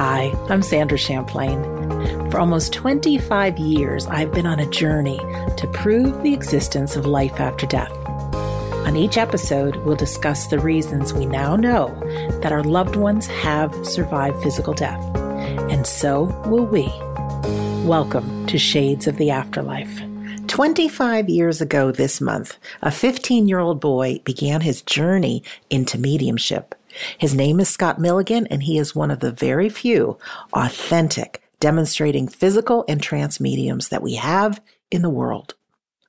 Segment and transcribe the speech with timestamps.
[0.00, 1.60] Hi, I'm Sandra Champlain.
[2.30, 5.18] For almost 25 years, I've been on a journey
[5.56, 7.90] to prove the existence of life after death.
[8.86, 11.88] On each episode, we'll discuss the reasons we now know
[12.42, 15.04] that our loved ones have survived physical death,
[15.68, 16.84] and so will we.
[17.84, 20.00] Welcome to Shades of the Afterlife.
[20.46, 26.76] 25 years ago this month, a 15 year old boy began his journey into mediumship.
[27.18, 30.18] His name is Scott Milligan, and he is one of the very few
[30.52, 35.54] authentic demonstrating physical and trance mediums that we have in the world.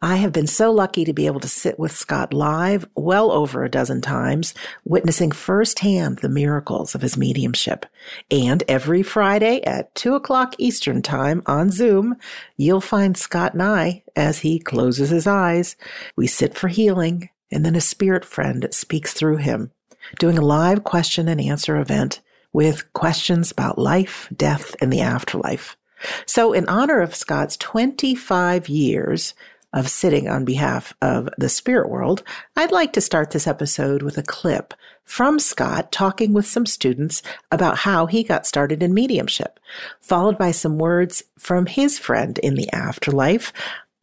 [0.01, 3.65] I have been so lucky to be able to sit with Scott live well over
[3.65, 4.53] a dozen times,
[4.85, 7.85] witnessing firsthand the miracles of his mediumship.
[8.31, 12.15] And every Friday at two o'clock Eastern time on Zoom,
[12.55, 15.75] you'll find Scott and I as he closes his eyes.
[16.15, 19.71] We sit for healing and then a spirit friend speaks through him
[20.19, 22.21] doing a live question and answer event
[22.53, 25.77] with questions about life, death, and the afterlife.
[26.25, 29.33] So, in honor of Scott's 25 years
[29.73, 32.23] of sitting on behalf of the spirit world,
[32.55, 34.73] I'd like to start this episode with a clip
[35.03, 37.21] from Scott talking with some students
[37.51, 39.59] about how he got started in mediumship,
[40.01, 43.51] followed by some words from his friend in the afterlife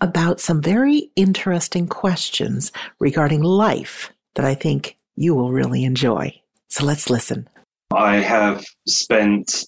[0.01, 6.41] about some very interesting questions regarding life that I think you will really enjoy.
[6.69, 7.49] So let's listen.
[7.93, 9.65] I have spent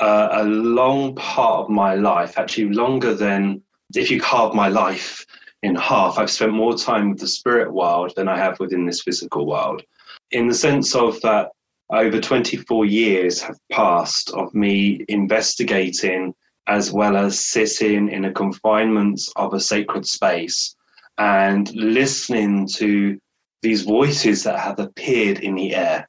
[0.00, 3.62] uh, a long part of my life, actually longer than
[3.94, 5.24] if you carve my life
[5.62, 9.02] in half, I've spent more time with the spirit world than I have within this
[9.02, 9.82] physical world.
[10.30, 11.50] In the sense of that,
[11.90, 16.34] over 24 years have passed of me investigating
[16.68, 20.74] as well as sitting in a confinement of a sacred space
[21.18, 23.18] and listening to
[23.62, 26.08] these voices that have appeared in the air.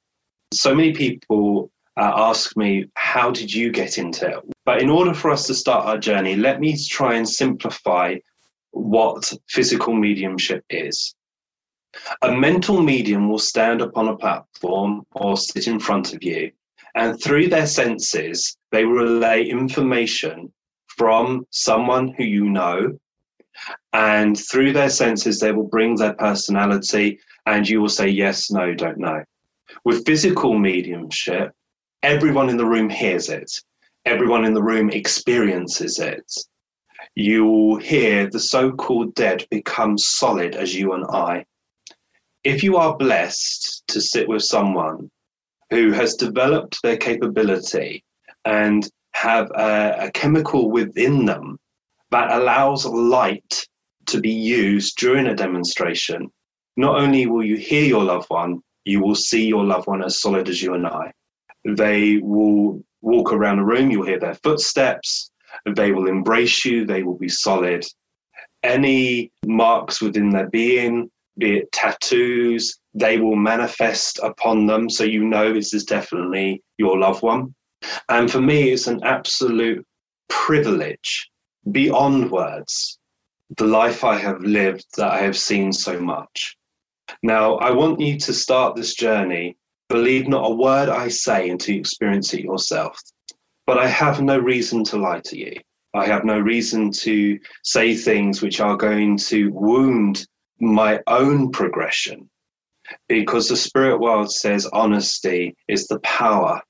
[0.54, 4.40] So many people uh, ask me, How did you get into it?
[4.66, 8.16] But in order for us to start our journey, let me try and simplify
[8.72, 11.16] what physical mediumship is.
[12.22, 16.52] A mental medium will stand upon a platform or sit in front of you,
[16.96, 20.52] and through their senses, they relay information
[20.98, 22.98] from someone who you know.
[23.94, 28.74] And through their senses, they will bring their personality and you will say yes, no,
[28.74, 29.24] don't know.
[29.86, 31.54] With physical mediumship,
[32.04, 33.50] everyone in the room hears it,
[34.06, 36.30] everyone in the room experiences it.
[37.16, 41.46] You will hear the so called dead become solid as you and I.
[42.44, 45.10] If you are blessed to sit with someone
[45.70, 48.04] who has developed their capability
[48.44, 51.58] and have a, a chemical within them
[52.12, 53.66] that allows light
[54.08, 56.30] to be used during a demonstration,
[56.78, 60.22] not only will you hear your loved one, you will see your loved one as
[60.22, 61.12] solid as you and I.
[61.66, 65.32] They will walk around the room, you'll hear their footsteps,
[65.76, 67.86] they will embrace you, they will be solid.
[68.64, 74.90] Any marks within their being, be it tattoos, they will manifest upon them.
[74.90, 77.54] So you know this is definitely your loved one.
[78.10, 79.86] And for me, it's an absolute
[80.30, 81.30] privilege
[81.72, 83.00] beyond words,
[83.58, 86.58] the life I have lived that I have seen so much.
[87.24, 89.58] Now, I want you to start this journey.
[89.90, 93.00] Believe not a word I say until you experience it yourself.
[93.66, 95.54] But I have no reason to lie to you.
[95.94, 100.28] I have no reason to say things which are going to wound
[100.60, 102.30] my own progression
[103.08, 106.62] because the spirit world says honesty is the power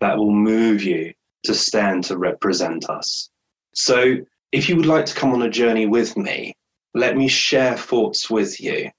[0.00, 1.12] that will move you
[1.44, 3.30] to stand to represent us.
[3.74, 4.16] So,
[4.52, 6.54] if you would like to come on a journey with me,
[6.94, 8.90] let me share thoughts with you.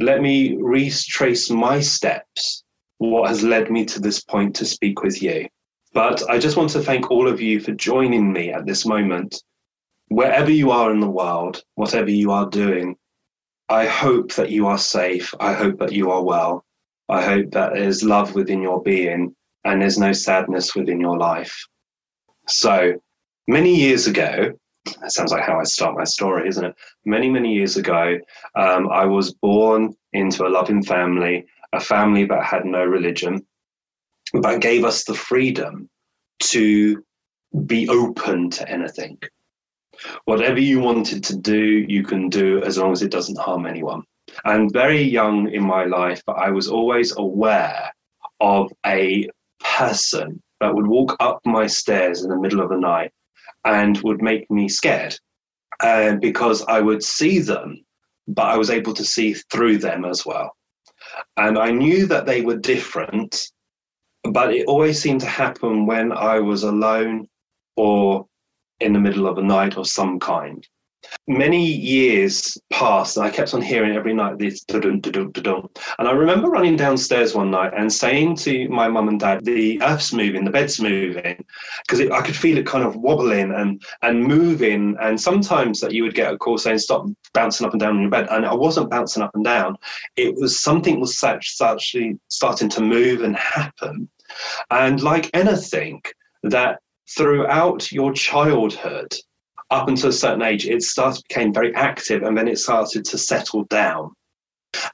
[0.00, 2.64] Let me retrace my steps,
[2.96, 5.46] what has led me to this point to speak with you.
[5.92, 9.42] But I just want to thank all of you for joining me at this moment.
[10.08, 12.96] Wherever you are in the world, whatever you are doing,
[13.68, 15.34] I hope that you are safe.
[15.38, 16.64] I hope that you are well.
[17.10, 21.66] I hope that there's love within your being and there's no sadness within your life.
[22.48, 22.94] So,
[23.46, 26.74] many years ago, that sounds like how I start my story, isn't it?
[27.04, 28.18] Many, many years ago,
[28.54, 33.46] um, I was born into a loving family, a family that had no religion,
[34.32, 35.88] but gave us the freedom
[36.40, 37.04] to
[37.66, 39.18] be open to anything.
[40.24, 44.02] Whatever you wanted to do, you can do as long as it doesn't harm anyone.
[44.44, 47.92] And very young in my life, but I was always aware
[48.40, 49.28] of a
[49.58, 53.12] person that would walk up my stairs in the middle of the night
[53.64, 55.16] and would make me scared
[55.80, 57.84] uh, because I would see them,
[58.28, 60.56] but I was able to see through them as well.
[61.36, 63.50] And I knew that they were different,
[64.24, 67.28] but it always seemed to happen when I was alone
[67.76, 68.26] or
[68.80, 70.66] in the middle of a night or some kind.
[71.26, 75.68] Many years passed, and I kept on hearing every night this dun dun dun
[75.98, 79.80] And I remember running downstairs one night and saying to my mum and dad, "The
[79.82, 81.42] earth's moving, the bed's moving,"
[81.82, 84.96] because I could feel it kind of wobbling and and moving.
[85.00, 88.02] And sometimes that you would get a call saying, "Stop bouncing up and down in
[88.02, 89.76] your bed," and I wasn't bouncing up and down.
[90.16, 94.08] It was something was such, actually starting to move and happen.
[94.70, 96.02] And like anything,
[96.42, 99.14] that throughout your childhood
[99.70, 103.18] up until a certain age, it started became very active and then it started to
[103.18, 104.14] settle down.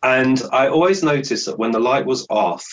[0.03, 2.67] And I always noticed that when the light was off,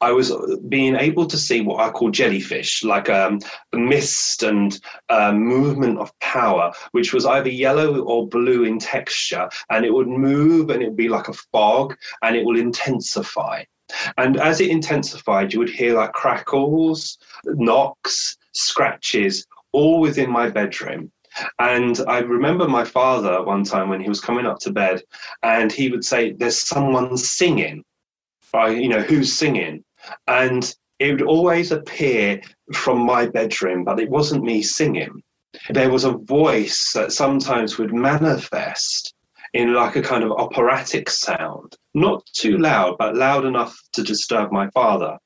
[0.00, 0.32] I was
[0.68, 3.38] being able to see what I call jellyfish, like um,
[3.72, 4.78] mist and
[5.08, 9.48] uh, movement of power, which was either yellow or blue in texture.
[9.70, 13.62] And it would move and it would be like a fog and it will intensify.
[14.18, 21.10] And as it intensified, you would hear like crackles, knocks, scratches, all within my bedroom.
[21.58, 25.02] And I remember my father one time when he was coming up to bed,
[25.42, 27.84] and he would say, "There's someone singing."
[28.54, 29.84] I, you know, who's singing?
[30.26, 32.40] And it would always appear
[32.74, 35.22] from my bedroom, but it wasn't me singing.
[35.70, 39.14] There was a voice that sometimes would manifest
[39.54, 44.52] in like a kind of operatic sound, not too loud, but loud enough to disturb
[44.52, 45.18] my father.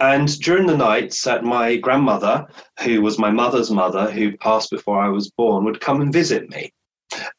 [0.00, 2.46] And during the nights that my grandmother,
[2.82, 6.50] who was my mother's mother, who passed before I was born, would come and visit
[6.50, 6.72] me.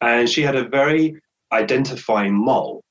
[0.01, 1.15] And she had a very
[1.51, 2.83] identifying mole.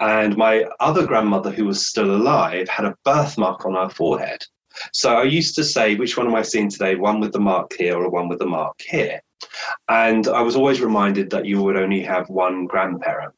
[0.00, 4.44] And my other grandmother, who was still alive, had a birthmark on her forehead.
[4.92, 6.94] So I used to say, which one am I seeing today?
[6.94, 9.20] One with the mark here or one with the mark here?
[9.88, 13.34] And I was always reminded that you would only have one grandparent.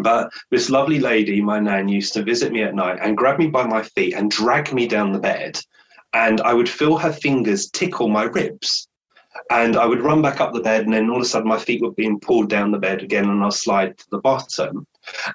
[0.00, 3.46] But this lovely lady, my nan, used to visit me at night and grab me
[3.46, 5.60] by my feet and drag me down the bed.
[6.12, 8.88] And I would feel her fingers tickle my ribs.
[9.50, 11.58] And I would run back up the bed, and then all of a sudden my
[11.58, 14.86] feet were being pulled down the bed again, and I'll slide to the bottom.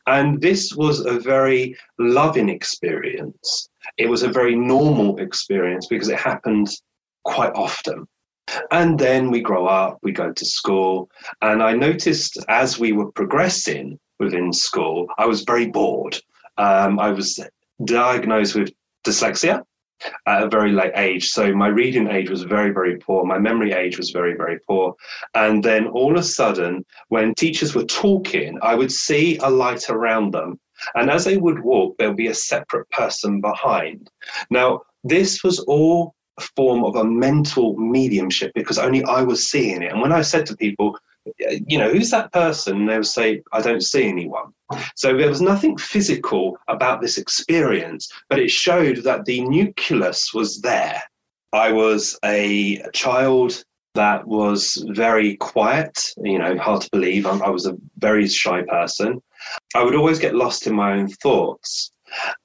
[0.08, 3.70] And this was a very loving experience.
[3.98, 6.70] It was a very normal experience because it happened
[7.24, 8.08] quite often.
[8.72, 11.10] And then we grow up, we go to school.
[11.42, 16.18] And I noticed as we were progressing within school, I was very bored.
[16.58, 17.40] Um, I was
[17.86, 18.72] diagnosed with
[19.06, 19.64] dyslexia
[20.26, 21.30] at a very late age.
[21.30, 23.24] So my reading age was very, very poor.
[23.26, 24.96] My memory age was very, very poor.
[25.36, 29.90] And then all of a sudden, when teachers were talking, I would see a light
[29.90, 30.60] around them.
[30.96, 34.10] And as they would walk, there would be a separate person behind.
[34.50, 39.82] Now, this was all a form of a mental mediumship because only I was seeing
[39.82, 39.92] it.
[39.92, 40.98] And when I said to people,
[41.28, 42.78] Uh, you know, who's that person?
[42.78, 44.54] And they would say, I don't see anyone.
[44.96, 50.62] So there was nothing physical about this experience, but it showed that the nucleus was
[50.62, 51.02] there.
[51.54, 53.64] I was a child
[53.96, 57.26] that was very quiet, you know, hard to believe.
[57.26, 59.22] I was a very shy person.
[59.76, 61.92] I would always get lost in my own thoughts.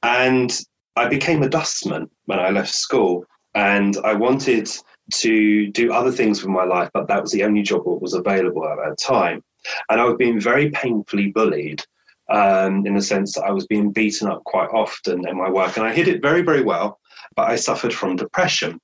[0.03, 0.59] And
[0.97, 4.71] I became a dustman when I left school and I wanted
[5.13, 8.15] to do other things with my life, but that was the only job that was
[8.15, 9.43] available at that time.
[9.89, 11.83] And I was being very painfully bullied
[12.31, 15.77] um, in the sense that I was being beaten up quite often in my work.
[15.77, 17.01] And I hid it very, very well,
[17.37, 18.81] but I suffered from depression.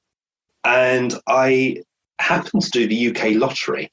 [0.64, 1.82] And I
[2.18, 3.90] happened to do the UK lottery.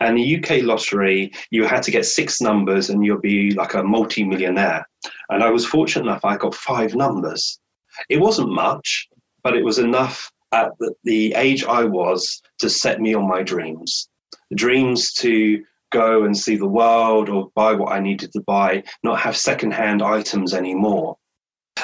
[0.00, 3.84] And the UK lottery, you had to get six numbers and you'll be like a
[3.84, 4.84] multi-millionaire.
[5.28, 7.60] And I was fortunate enough, I got five numbers.
[8.08, 9.08] It wasn't much,
[9.42, 10.72] but it was enough at
[11.04, 14.08] the age I was to set me on my dreams.
[14.54, 19.20] Dreams to go and see the world or buy what I needed to buy, not
[19.20, 21.16] have secondhand items anymore.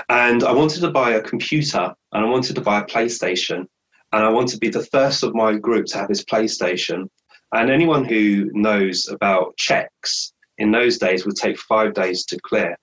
[0.08, 3.66] And I wanted to buy a computer and I wanted to buy a PlayStation.
[4.12, 7.08] And I wanted to be the first of my group to have this PlayStation.
[7.52, 12.76] And anyone who knows about checks in those days would take five days to clear.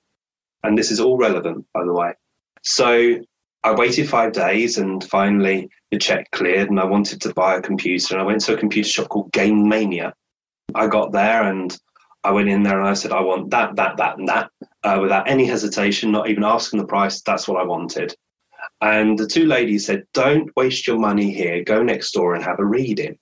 [0.64, 2.14] And this is all relevant, by the way.
[2.62, 3.20] So
[3.64, 7.62] I waited five days and finally the check cleared and I wanted to buy a
[7.62, 8.14] computer.
[8.14, 10.14] And I went to a computer shop called Game Mania.
[10.76, 11.78] I got there and
[12.26, 14.50] I went in there and I said, I want that, that, that, and that,
[14.84, 17.22] uh, without any hesitation, not even asking the price.
[17.22, 18.16] That's what I wanted.
[18.82, 21.64] And the two ladies said, Don't waste your money here.
[21.64, 23.18] Go next door and have a reading.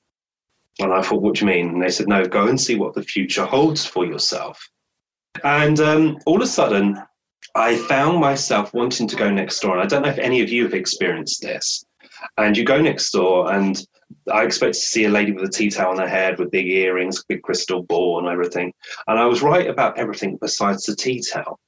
[0.80, 1.70] And I thought, What do you mean?
[1.70, 4.60] And they said, No, go and see what the future holds for yourself.
[5.44, 7.02] And um, all of a sudden,
[7.56, 9.74] I found myself wanting to go next door.
[9.74, 11.84] And I don't know if any of you have experienced this.
[12.38, 13.84] And you go next door, and
[14.32, 16.68] I expect to see a lady with a tea towel on her head with big
[16.68, 18.74] earrings, big crystal ball, and everything.
[19.08, 21.60] And I was right about everything besides the tea towel.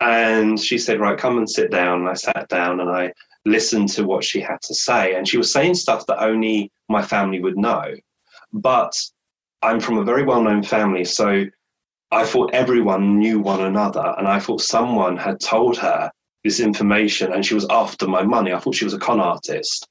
[0.00, 2.00] And she said, Right, come and sit down.
[2.00, 3.12] And I sat down and I
[3.44, 5.14] listened to what she had to say.
[5.14, 7.94] And she was saying stuff that only my family would know.
[8.52, 8.92] But
[9.62, 11.04] I'm from a very well known family.
[11.04, 11.44] So
[12.12, 16.10] I thought everyone knew one another, and I thought someone had told her
[16.42, 18.52] this information, and she was after my money.
[18.52, 19.86] I thought she was a con artist.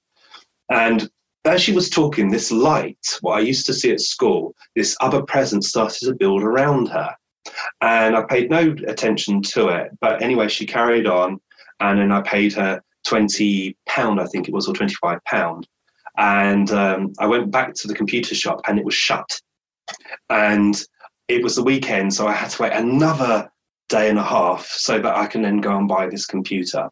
[0.69, 1.09] And
[1.45, 5.21] as she was talking, this light, what I used to see at school, this other
[5.23, 7.15] presence started to build around her.
[7.81, 9.91] And I paid no attention to it.
[10.01, 11.39] But anyway, she carried on,
[11.79, 15.63] and then I paid her £20, I think it was, or £25.
[16.17, 19.39] And um, I went back to the computer shop, and it was shut.
[20.29, 20.75] And
[21.29, 23.49] it was the weekend, so I had to wait another
[23.87, 26.89] day and a half so that I can then go and buy this computer.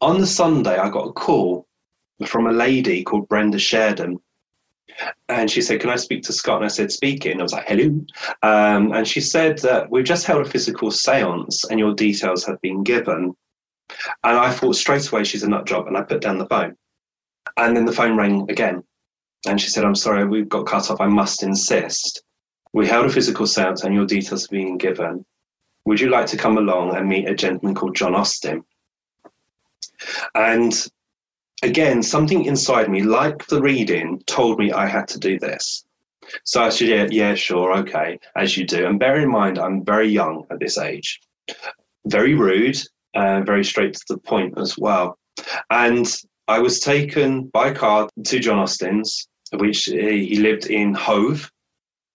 [0.00, 1.66] On the Sunday, I got a call
[2.26, 4.18] from a lady called Brenda Sheridan.
[5.28, 6.56] And she said, Can I speak to Scott?
[6.56, 7.40] And I said, Speaking.
[7.40, 7.86] I was like, Hello.
[8.42, 12.60] Um, and she said that we've just held a physical seance and your details have
[12.60, 13.34] been given.
[14.22, 15.88] And I thought straight away she's a nut job.
[15.88, 16.76] And I put down the phone.
[17.56, 18.84] And then the phone rang again.
[19.46, 21.00] And she said, I'm sorry, we've got cut off.
[21.00, 22.23] I must insist.
[22.74, 25.24] We held a physical seance and your details are being given.
[25.86, 28.64] Would you like to come along and meet a gentleman called John Austin?
[30.34, 30.74] And
[31.62, 35.86] again, something inside me, like the reading, told me I had to do this.
[36.42, 38.86] So I said, yeah, yeah, sure, okay, as you do.
[38.86, 41.20] And bear in mind, I'm very young at this age,
[42.06, 42.78] very rude,
[43.14, 45.16] and very straight to the point as well.
[45.70, 46.12] And
[46.48, 51.50] I was taken by car to John Austin's, which uh, he lived in Hove,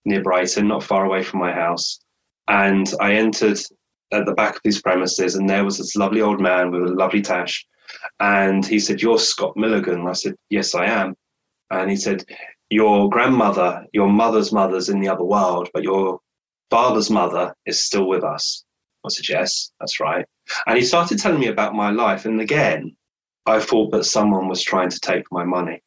[0.04, 2.00] near Brighton, not far away from my house.
[2.48, 3.58] And I entered
[4.12, 6.94] at the back of these premises, and there was this lovely old man with a
[6.94, 7.64] lovely tash.
[8.18, 10.06] And he said, You're Scott Milligan.
[10.06, 11.14] I said, Yes, I am.
[11.70, 12.24] And he said,
[12.70, 16.18] Your grandmother, your mother's mother's in the other world, but your
[16.70, 18.64] father's mother is still with us.
[19.04, 20.26] I said, Yes, that's right.
[20.66, 22.24] And he started telling me about my life.
[22.24, 22.96] And again,
[23.46, 25.82] I thought that someone was trying to take my money.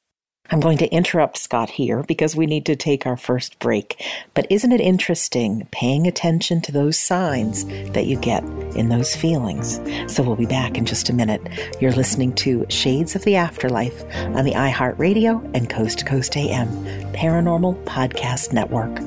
[0.52, 4.04] I'm going to interrupt Scott here because we need to take our first break.
[4.34, 8.44] But isn't it interesting paying attention to those signs that you get
[8.76, 9.80] in those feelings?
[10.14, 11.42] So we'll be back in just a minute.
[11.80, 16.68] You're listening to Shades of the Afterlife on the iHeartRadio and Coast to Coast AM
[17.14, 18.98] Paranormal Podcast Network.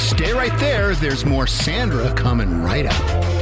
[0.00, 0.94] Stay right there.
[0.94, 3.41] There's more Sandra coming right up.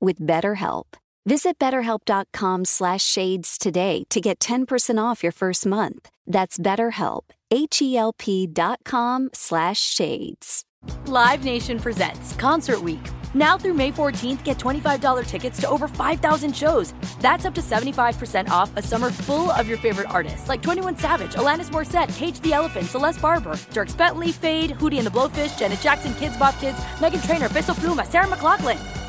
[0.00, 0.84] with BetterHelp.
[1.26, 6.08] Visit betterhelp.com slash shades today to get 10% off your first month.
[6.26, 10.64] That's betterhelp, H-E-L-P dot com slash shades.
[11.06, 13.00] Live Nation presents Concert Week.
[13.34, 16.94] Now through May 14th, get $25 tickets to over 5,000 shows.
[17.20, 21.34] That's up to 75% off a summer full of your favorite artists like 21 Savage,
[21.34, 25.80] Alanis Morissette, Cage the Elephant, Celeste Barber, Dierks Bentley, Feid, Hootie and the Blowfish, Janet
[25.80, 29.07] Jackson, Kidz Bop Kids, Meghan Trainor, Peso Pluma, Sarah McLachlan.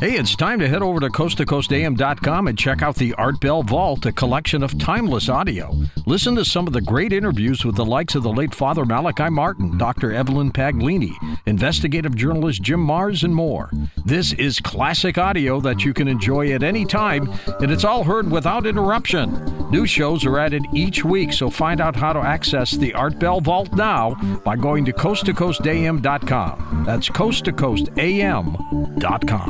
[0.00, 4.06] Hey, it's time to head over to coasttocoastam.com and check out the Art Bell Vault,
[4.06, 5.74] a collection of timeless audio.
[6.06, 9.28] Listen to some of the great interviews with the likes of the late Father Malachi
[9.28, 10.14] Martin, Dr.
[10.14, 11.12] Evelyn Paglini,
[11.44, 13.70] investigative journalist Jim Marrs, and more.
[14.06, 18.30] This is classic audio that you can enjoy at any time, and it's all heard
[18.30, 19.68] without interruption.
[19.70, 23.40] New shows are added each week, so find out how to access the Art Bell
[23.40, 24.14] Vault now
[24.44, 26.84] by going to coasttocoastam.com.
[26.86, 29.49] That's coasttocoastam.com.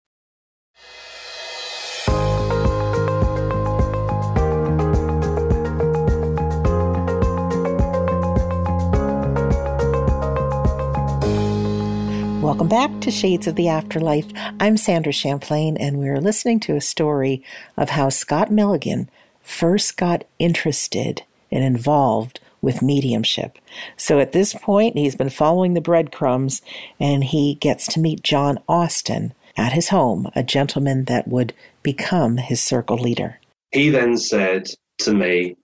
[12.41, 14.25] Welcome back to Shades of the Afterlife.
[14.59, 17.43] I'm Sandra Champlain, and we're listening to a story
[17.77, 19.11] of how Scott Milligan
[19.43, 21.21] first got interested
[21.51, 23.59] and involved with mediumship.
[23.95, 26.63] So at this point, he's been following the breadcrumbs
[26.99, 32.37] and he gets to meet John Austin at his home, a gentleman that would become
[32.37, 33.39] his circle leader.
[33.71, 34.67] He then said
[34.99, 35.57] to me,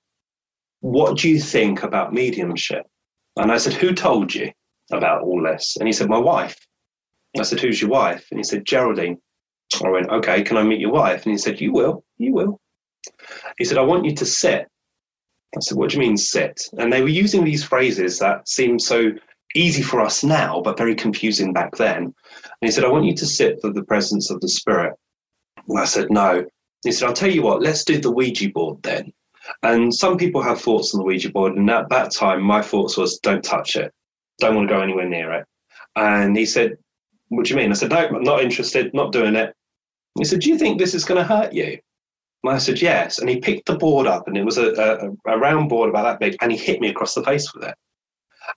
[0.81, 2.85] What do you think about mediumship?
[3.35, 4.51] And I said, Who told you
[4.91, 5.75] about all this?
[5.79, 6.55] And he said, My wife.
[7.37, 8.27] I said, Who's your wife?
[8.31, 9.17] And he said, Geraldine.
[9.83, 11.25] I went, Okay, can I meet your wife?
[11.25, 12.59] And he said, You will, you will.
[13.57, 14.67] He said, I want you to sit.
[15.55, 16.61] I said, What do you mean sit?
[16.77, 19.11] And they were using these phrases that seem so
[19.55, 22.03] easy for us now, but very confusing back then.
[22.03, 22.13] And
[22.61, 24.93] he said, I want you to sit for the presence of the Spirit.
[25.67, 26.45] And I said, No.
[26.83, 29.11] He said, I'll tell you what, let's do the Ouija board then.
[29.63, 31.55] And some people have thoughts on the Ouija board.
[31.55, 33.91] And at that time, my thoughts was, don't touch it.
[34.39, 35.45] Don't want to go anywhere near it.
[35.95, 36.77] And he said,
[37.29, 37.71] What do you mean?
[37.71, 39.53] I said, No, I'm not interested, not doing it.
[40.17, 41.77] He said, Do you think this is going to hurt you?
[42.43, 43.19] And I said, Yes.
[43.19, 46.03] And he picked the board up, and it was a, a, a round board about
[46.03, 47.75] that big, and he hit me across the face with it.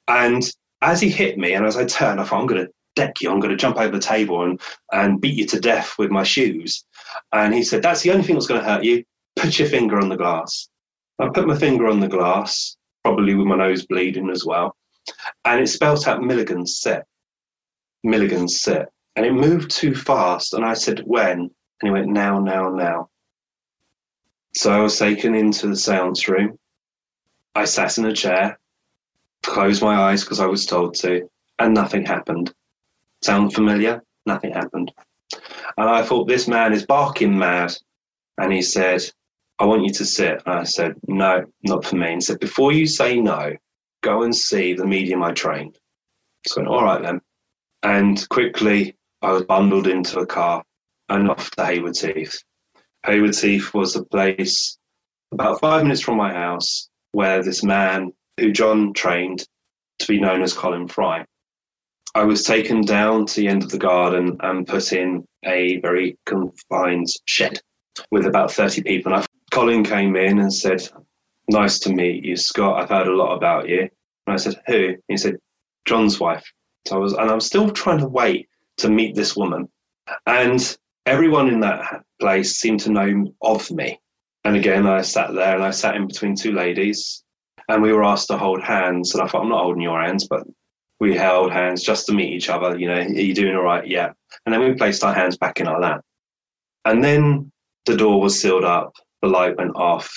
[0.08, 0.48] And
[0.82, 3.30] as he hit me, and as I turned, I thought, I'm going to deck you.
[3.30, 4.60] I'm going to jump over the table and,
[4.92, 6.84] and beat you to death with my shoes.
[7.32, 9.04] And he said, That's the only thing that's going to hurt you.
[9.36, 10.68] Put your finger on the glass.
[11.18, 14.76] I put my finger on the glass, probably with my nose bleeding as well.
[15.44, 17.02] And it spelt out Milligan's sit.
[18.02, 18.86] Milligan's sit.
[19.16, 20.54] And it moved too fast.
[20.54, 21.40] And I said, When?
[21.40, 21.50] And
[21.82, 23.08] he went, Now, now, now.
[24.54, 26.58] So I was taken into the seance room.
[27.54, 28.58] I sat in a chair,
[29.42, 32.52] closed my eyes because I was told to, and nothing happened.
[33.22, 34.02] Sound familiar?
[34.26, 34.92] Nothing happened.
[35.76, 37.74] And I thought, this man is barking mad.
[38.38, 39.02] And he said,
[39.58, 40.42] I want you to sit.
[40.46, 42.12] And I said, no, not for me.
[42.12, 43.52] And said, before you say no,
[44.00, 45.78] go and see the medium I trained.
[46.46, 47.20] So I went, all right then.
[47.82, 50.62] And quickly, I was bundled into a car
[51.08, 52.42] and off to Hayward Heath.
[53.06, 54.78] Hayward Heath was a place
[55.32, 59.44] about five minutes from my house where this man who John trained
[60.00, 61.24] to be known as Colin Fry.
[62.14, 66.18] I was taken down to the end of the garden and put in a very
[66.26, 67.60] confined shed
[68.10, 69.12] with about 30 people.
[69.12, 70.88] And I, Colin came in and said,
[71.48, 72.80] Nice to meet you, Scott.
[72.80, 73.80] I've heard a lot about you.
[73.80, 74.94] And I said, Who?
[75.08, 75.36] He said,
[75.84, 76.44] John's wife.
[76.86, 79.68] So I was, and I'm still trying to wait to meet this woman.
[80.26, 84.00] And everyone in that place seemed to know of me.
[84.44, 87.22] And again, I sat there and I sat in between two ladies
[87.68, 89.14] and we were asked to hold hands.
[89.14, 90.44] And I thought, I'm not holding your hands, but
[90.98, 92.78] we held hands just to meet each other.
[92.78, 93.86] You know, are you doing all right?
[93.86, 94.12] Yeah.
[94.44, 96.02] And then we placed our hands back in our lap.
[96.84, 97.52] And then
[97.86, 100.12] the door was sealed up, the light went off,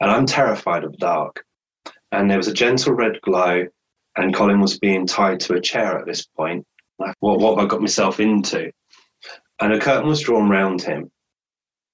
[0.00, 1.44] and I'm terrified of the dark.
[2.10, 3.66] And there was a gentle red glow,
[4.16, 6.66] and Colin was being tied to a chair at this point.
[6.96, 8.70] What, what have I got myself into?
[9.60, 11.10] And a curtain was drawn round him.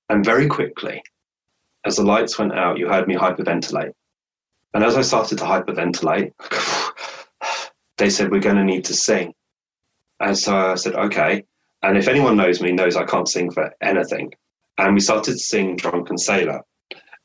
[0.08, 1.02] And very quickly,
[1.84, 3.92] as the lights went out, you heard me hyperventilate.
[4.74, 6.32] And as I started to hyperventilate,
[7.98, 9.34] they said, We're going to need to sing.
[10.20, 11.44] And so I said, Okay.
[11.82, 14.32] And if anyone knows me, knows I can't sing for anything.
[14.78, 16.62] And we started to sing Drunken Sailor.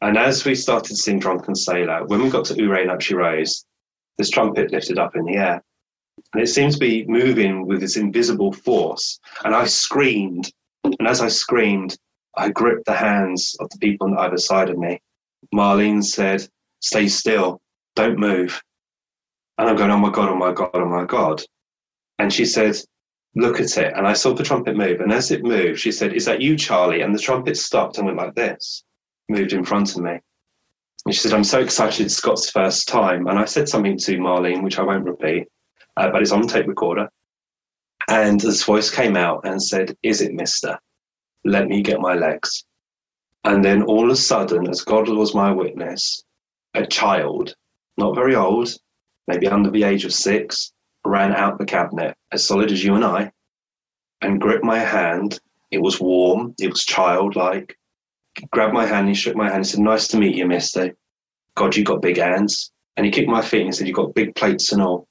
[0.02, 3.16] And as we started to sing Drunken Sailor, when we got to Ure Up She
[3.16, 3.66] Rose,
[4.18, 5.64] this trumpet lifted up in the air.
[6.34, 9.20] And it seemed to be moving with this invisible force.
[9.44, 10.52] And I screamed.
[10.84, 11.98] And as I screamed,
[12.36, 15.00] I gripped the hands of the people on either side of me.
[15.54, 16.48] Marlene said,
[16.80, 17.62] Stay still,
[17.96, 18.62] don't move.
[19.58, 21.42] And I'm going, Oh my God, oh my God, oh my God.
[22.20, 22.76] And she said,
[23.36, 23.94] Look at it.
[23.96, 25.02] And I saw the trumpet move.
[25.02, 27.02] And as it moved, she said, Is that you, Charlie?
[27.02, 28.84] And the trumpet stopped and went like this,
[29.30, 30.20] moved in front of me.
[31.06, 33.28] And she said, I'm so excited it's Scott's first time.
[33.28, 35.48] And I said something to Marlene, which I won't repeat,
[35.98, 37.10] uh, but it's on tape recorder.
[38.08, 40.80] And this voice came out and said, Is it, mister?
[41.46, 42.66] Let me get my legs.
[43.44, 46.24] And then all of a sudden, as God was my witness,
[46.74, 47.56] a child,
[47.98, 48.74] not very old,
[49.28, 50.72] maybe under the age of six,
[51.06, 53.32] ran out the cabinet, as solid as you and I,
[54.22, 55.40] and gripped my hand.
[55.72, 57.78] It was warm, it was childlike.
[58.52, 60.96] Grabbed my hand, he shook my hand, and said, Nice to meet you, mister.
[61.56, 62.72] God, you got big hands.
[62.96, 65.08] And he kicked my feet and he said, You've got big plates and all.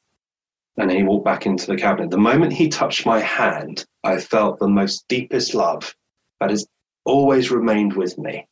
[0.76, 2.11] And then he walked back into the cabinet.
[2.11, 5.94] The moment he touched my hand, I felt the most deepest love
[6.40, 6.66] that has
[7.04, 8.46] always remained with me.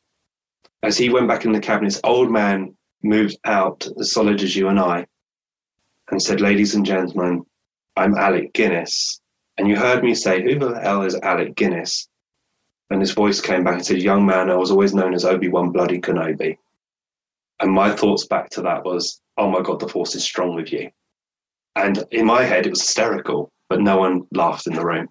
[0.83, 4.55] As he went back in the cabinet, this old man moved out as solid as
[4.55, 5.05] you and I
[6.11, 7.43] and said, Ladies and gentlemen,
[7.95, 9.21] I'm Alec Guinness.
[9.57, 12.07] And you heard me say, Who the hell is Alec Guinness?
[12.91, 15.47] And his voice came back and said, Young man, I was always known as Obi
[15.47, 16.57] Wan Bloody Kenobi.
[17.61, 20.73] And my thoughts back to that was, Oh my God, the force is strong with
[20.73, 20.89] you.
[21.77, 25.07] And in my head, it was hysterical, but no one laughed in the room.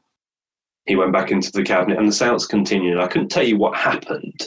[0.85, 2.99] He went back into the cabinet and the seance continued.
[2.99, 4.47] I couldn't tell you what happened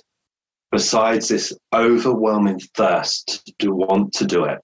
[0.71, 4.59] besides this overwhelming thirst to want to do it.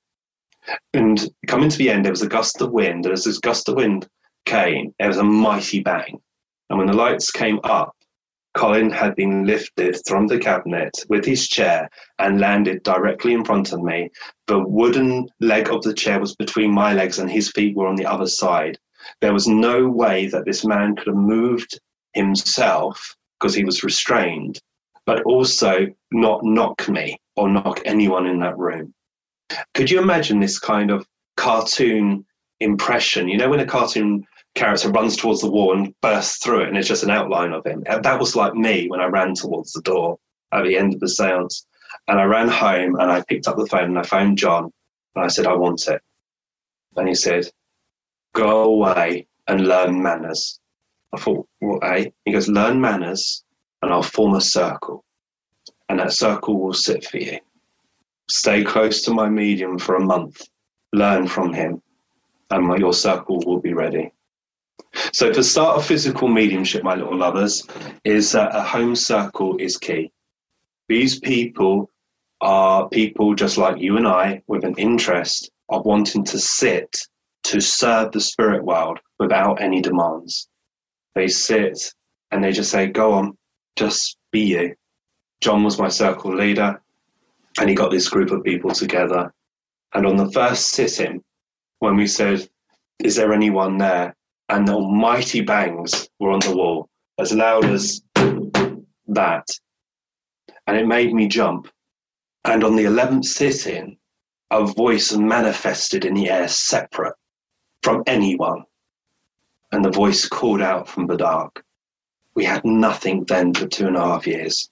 [0.93, 3.05] And coming to the end, there was a gust of wind.
[3.05, 4.07] And as this gust of wind
[4.45, 6.19] came, there was a mighty bang.
[6.69, 7.95] And when the lights came up,
[8.55, 13.71] Colin had been lifted from the cabinet with his chair and landed directly in front
[13.71, 14.09] of me.
[14.47, 17.95] The wooden leg of the chair was between my legs and his feet were on
[17.95, 18.77] the other side.
[19.21, 21.79] There was no way that this man could have moved
[22.13, 24.59] himself because he was restrained,
[25.05, 28.93] but also not knock me or knock anyone in that room.
[29.73, 31.07] Could you imagine this kind of
[31.37, 32.25] cartoon
[32.59, 33.27] impression?
[33.29, 34.25] You know, when a cartoon
[34.59, 37.65] character runs towards the wall and bursts through it, and it's just an outline of
[37.65, 37.81] him.
[37.85, 40.19] That was like me when I ran towards the door
[40.51, 41.65] at the end of the seance.
[42.07, 44.71] And I ran home and I picked up the phone and I phoned John
[45.15, 46.01] and I said, I want it.
[46.97, 47.49] And he said,
[48.33, 50.59] Go away and learn manners.
[51.13, 52.09] I thought, What, eh?
[52.25, 53.43] He goes, Learn manners
[53.81, 55.05] and I'll form a circle.
[55.87, 57.39] And that circle will sit for you.
[58.29, 60.47] Stay close to my medium for a month,
[60.93, 61.81] learn from him,
[62.51, 64.11] and your circle will be ready.
[65.13, 67.65] So, for start of physical mediumship, my little lovers,
[68.03, 70.11] is that a home circle is key.
[70.87, 71.89] These people
[72.41, 76.97] are people just like you and I with an interest of wanting to sit
[77.43, 80.47] to serve the spirit world without any demands.
[81.15, 81.93] They sit
[82.31, 83.37] and they just say, Go on,
[83.75, 84.75] just be you.
[85.41, 86.81] John was my circle leader,
[87.59, 89.33] and he got this group of people together.
[89.93, 91.23] And on the first sitting,
[91.79, 92.47] when we said,
[93.03, 94.15] Is there anyone there?
[94.49, 98.01] And the mighty bangs were on the wall, as loud as
[99.07, 99.47] that.
[100.67, 101.67] And it made me jump.
[102.45, 103.97] And on the 11th sitting,
[104.51, 107.15] a voice manifested in the air separate
[107.83, 108.63] from anyone.
[109.71, 111.63] And the voice called out from the dark.
[112.33, 114.69] We had nothing then for two and a half years.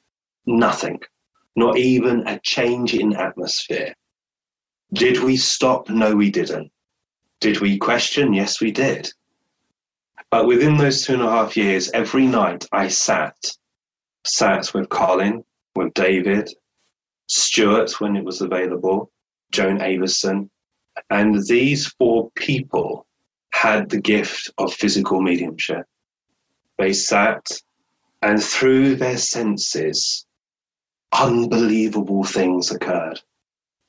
[0.47, 0.99] Nothing.
[1.55, 3.93] Not even a change in atmosphere.
[4.93, 5.89] Did we stop?
[5.89, 6.71] No, we didn't.
[7.41, 8.33] Did we question?
[8.33, 9.11] Yes, we did.
[10.29, 13.37] But within those two and a half years, every night I sat,
[14.25, 16.49] sat with Colin, with David,
[17.27, 19.09] Stuart when it was available,
[19.51, 20.49] Joan Avison,
[21.09, 23.05] and these four people
[23.53, 25.85] had the gift of physical mediumship.
[26.77, 27.49] They sat,
[28.21, 30.25] and through their senses,
[31.13, 33.21] unbelievable things occurred.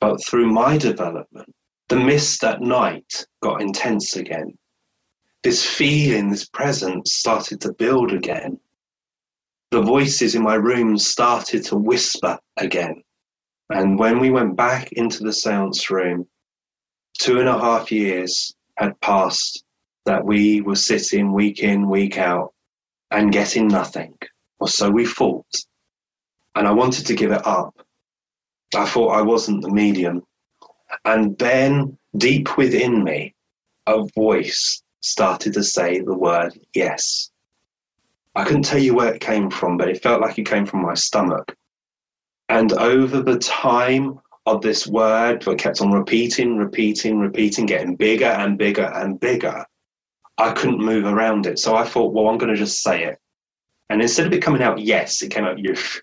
[0.01, 1.53] But through my development,
[1.89, 4.57] the mist at night got intense again
[5.43, 8.59] this feeling, this presence started to build again.
[9.71, 13.03] The voices in my room started to whisper again.
[13.71, 16.27] And when we went back into the seance room,
[17.19, 19.65] two and a half years had passed
[20.07, 22.55] that we were sitting week in, week out
[23.11, 24.17] and getting nothing,
[24.59, 25.47] or so we thought.
[26.55, 27.75] and I wanted to give it up.
[28.75, 30.23] I thought I wasn't the medium.
[31.05, 33.35] And then, deep within me,
[33.87, 37.31] a voice started to say the word yes.
[38.35, 40.83] I couldn't tell you where it came from, but it felt like it came from
[40.83, 41.57] my stomach.
[42.49, 48.27] And over the time of this word, it kept on repeating, repeating, repeating, getting bigger
[48.27, 49.65] and bigger and bigger.
[50.39, 51.59] I couldn't move around it.
[51.59, 53.19] So I thought, well, I'm going to just say it.
[53.91, 56.01] And instead of it coming out yes, it came out yush.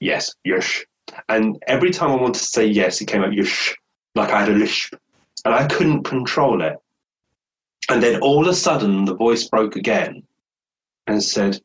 [0.00, 0.84] Yes, yush.
[1.28, 3.74] And every time I wanted to say yes, it came out yush,
[4.14, 4.94] like I had a lisp.
[5.44, 6.76] And I couldn't control it.
[7.88, 10.22] And then all of a sudden, the voice broke again
[11.06, 11.60] and said,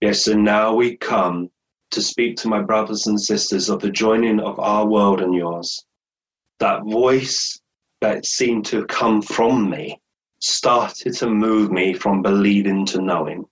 [0.00, 1.50] Yes, and now we come
[1.90, 5.84] to speak to my brothers and sisters of the joining of our world and yours.
[6.60, 7.60] That voice
[8.00, 10.00] that seemed to come from me
[10.40, 13.44] started to move me from believing to knowing,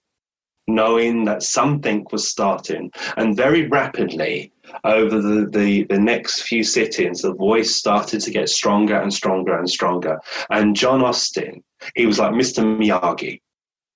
[0.67, 2.91] knowing that something was starting.
[3.17, 4.53] And very rapidly,
[4.85, 9.59] over the, the, the next few sittings, the voice started to get stronger and stronger
[9.59, 10.21] and stronger.
[10.51, 11.63] And John Austin,
[11.95, 12.63] he was like Mr.
[12.63, 13.41] Miyagi.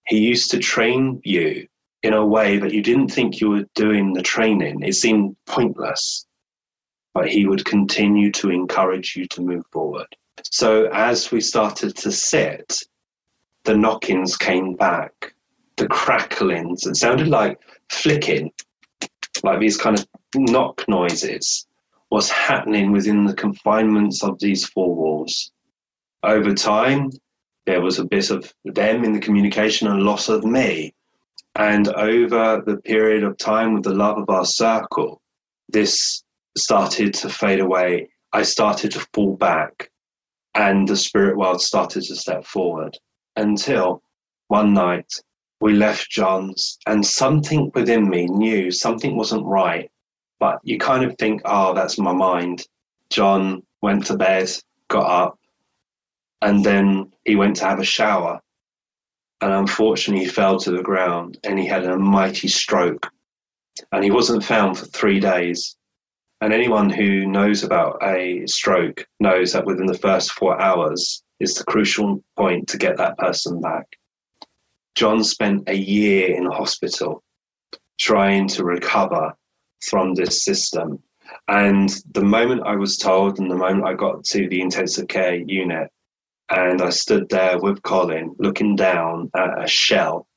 [0.06, 1.66] He used to train you
[2.02, 4.82] in a way that you didn't think you were doing the training.
[4.82, 6.26] It seemed pointless.
[7.14, 10.06] But he would continue to encourage you to move forward.
[10.44, 12.82] So as we started to sit,
[13.64, 15.34] the knockings came back,
[15.76, 16.86] the cracklings.
[16.86, 17.58] It sounded like
[17.90, 18.52] flicking,
[19.42, 21.66] like these kind of knock noises
[22.10, 25.50] was happening within the confinements of these four walls.
[26.22, 27.10] Over time,
[27.66, 30.94] there was a bit of them in the communication and loss of me.
[31.56, 35.20] And over the period of time with the love of our circle,
[35.68, 36.22] this
[36.56, 38.08] started to fade away.
[38.32, 39.90] I started to fall back,
[40.54, 42.96] and the spirit world started to step forward
[43.36, 44.02] until
[44.48, 45.10] one night
[45.60, 49.90] we left John's, and something within me knew something wasn't right.
[50.38, 52.66] But you kind of think, oh, that's my mind.
[53.10, 54.50] John went to bed,
[54.88, 55.38] got up,
[56.42, 58.40] and then he went to have a shower.
[59.40, 63.10] And unfortunately, he fell to the ground and he had a mighty stroke.
[63.92, 65.76] And he wasn't found for three days.
[66.40, 71.54] And anyone who knows about a stroke knows that within the first four hours is
[71.54, 73.96] the crucial point to get that person back.
[74.94, 77.22] John spent a year in hospital
[77.98, 79.34] trying to recover
[79.80, 81.02] from this system.
[81.48, 85.34] And the moment I was told, and the moment I got to the intensive care
[85.34, 85.90] unit,
[86.50, 90.28] and I stood there with Colin looking down at a shell,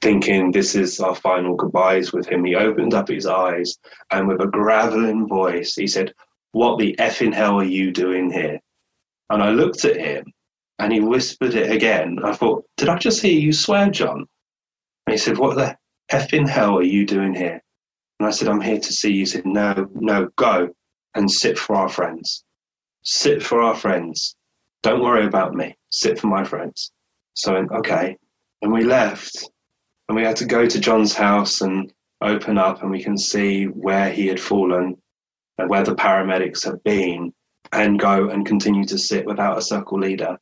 [0.00, 2.44] thinking this is our final goodbyes with him.
[2.44, 3.78] He opened up his eyes
[4.10, 6.12] and with a graveling voice, he said,
[6.52, 8.60] What the effing hell are you doing here?
[9.30, 10.32] And I looked at him
[10.78, 12.18] and he whispered it again.
[12.24, 14.26] I thought, Did I just hear you swear, John?
[15.06, 15.76] And he said, What the
[16.10, 17.62] effing hell are you doing here?
[18.18, 19.18] And I said, I'm here to see you.
[19.20, 20.70] He said, No, no, go
[21.14, 22.44] and sit for our friends.
[23.02, 24.36] Sit for our friends.
[24.82, 25.76] Don't worry about me.
[25.90, 26.92] Sit for my friends.
[27.34, 28.16] So I went, okay.
[28.62, 29.48] And we left.
[30.08, 33.64] And we had to go to John's house and open up, and we can see
[33.66, 34.96] where he had fallen
[35.58, 37.32] and where the paramedics had been,
[37.72, 40.36] and go and continue to sit without a circle leader.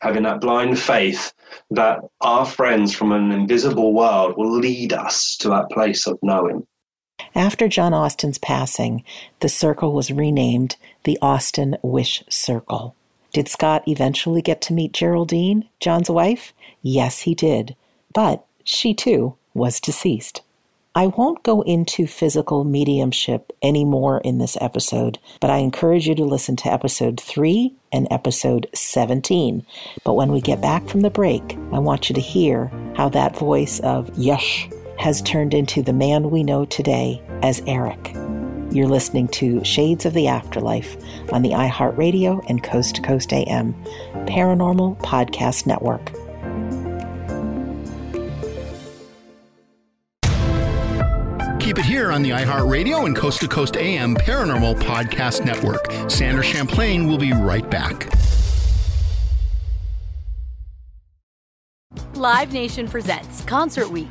[0.00, 1.32] Having that blind faith
[1.70, 6.66] that our friends from an invisible world will lead us to that place of knowing.
[7.34, 9.04] After John Austin's passing,
[9.40, 12.94] the circle was renamed the Austin Wish Circle.
[13.32, 16.52] Did Scott eventually get to meet Geraldine, John's wife?
[16.82, 17.76] Yes, he did.
[18.12, 20.42] But she too was deceased.
[20.92, 26.24] I won't go into physical mediumship anymore in this episode, but I encourage you to
[26.24, 29.64] listen to episode 3 and episode 17.
[30.02, 33.38] But when we get back from the break, I want you to hear how that
[33.38, 34.68] voice of Yush
[35.00, 38.14] has turned into the man we know today as Eric.
[38.70, 40.94] You're listening to Shades of the Afterlife
[41.32, 43.72] on the iHeartRadio and Coast to Coast AM
[44.26, 46.04] Paranormal Podcast Network.
[51.60, 56.10] Keep it here on the iHeartRadio and Coast to Coast AM Paranormal Podcast Network.
[56.10, 58.12] Sandra Champlain will be right back.
[62.14, 64.10] Live Nation presents Concert Week.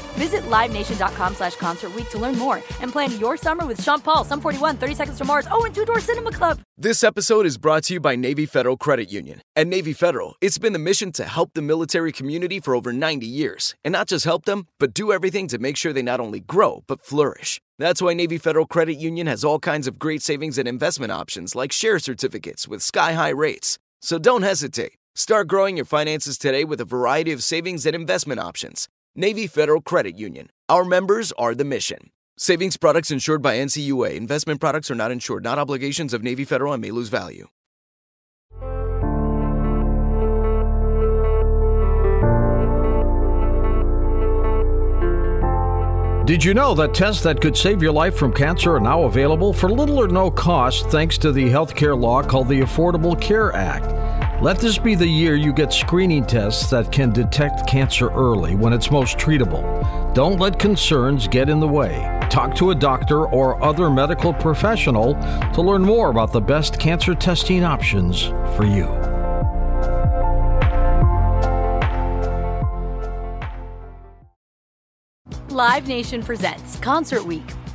[0.15, 4.41] Visit LiveNation.com slash Concert to learn more and plan your summer with Sean Paul, Sum
[4.41, 6.59] 41, 30 Seconds to Mars, oh, and Two Door Cinema Club.
[6.77, 9.41] This episode is brought to you by Navy Federal Credit Union.
[9.55, 13.25] At Navy Federal, it's been the mission to help the military community for over 90
[13.25, 13.75] years.
[13.83, 16.83] And not just help them, but do everything to make sure they not only grow,
[16.87, 17.61] but flourish.
[17.77, 21.55] That's why Navy Federal Credit Union has all kinds of great savings and investment options
[21.55, 23.77] like share certificates with sky high rates.
[24.01, 24.93] So don't hesitate.
[25.15, 28.87] Start growing your finances today with a variety of savings and investment options.
[29.15, 30.49] Navy Federal Credit Union.
[30.69, 32.11] Our members are the mission.
[32.37, 34.15] Savings products insured by NCUA.
[34.15, 37.47] Investment products are not insured, not obligations of Navy Federal and may lose value.
[46.25, 49.51] Did you know that tests that could save your life from cancer are now available
[49.51, 54.00] for little or no cost thanks to the healthcare law called the Affordable Care Act?
[54.41, 58.73] Let this be the year you get screening tests that can detect cancer early when
[58.73, 59.61] it's most treatable.
[60.15, 62.17] Don't let concerns get in the way.
[62.31, 65.13] Talk to a doctor or other medical professional
[65.53, 68.23] to learn more about the best cancer testing options
[68.55, 68.87] for you.
[75.49, 77.45] Live Nation presents Concert Week.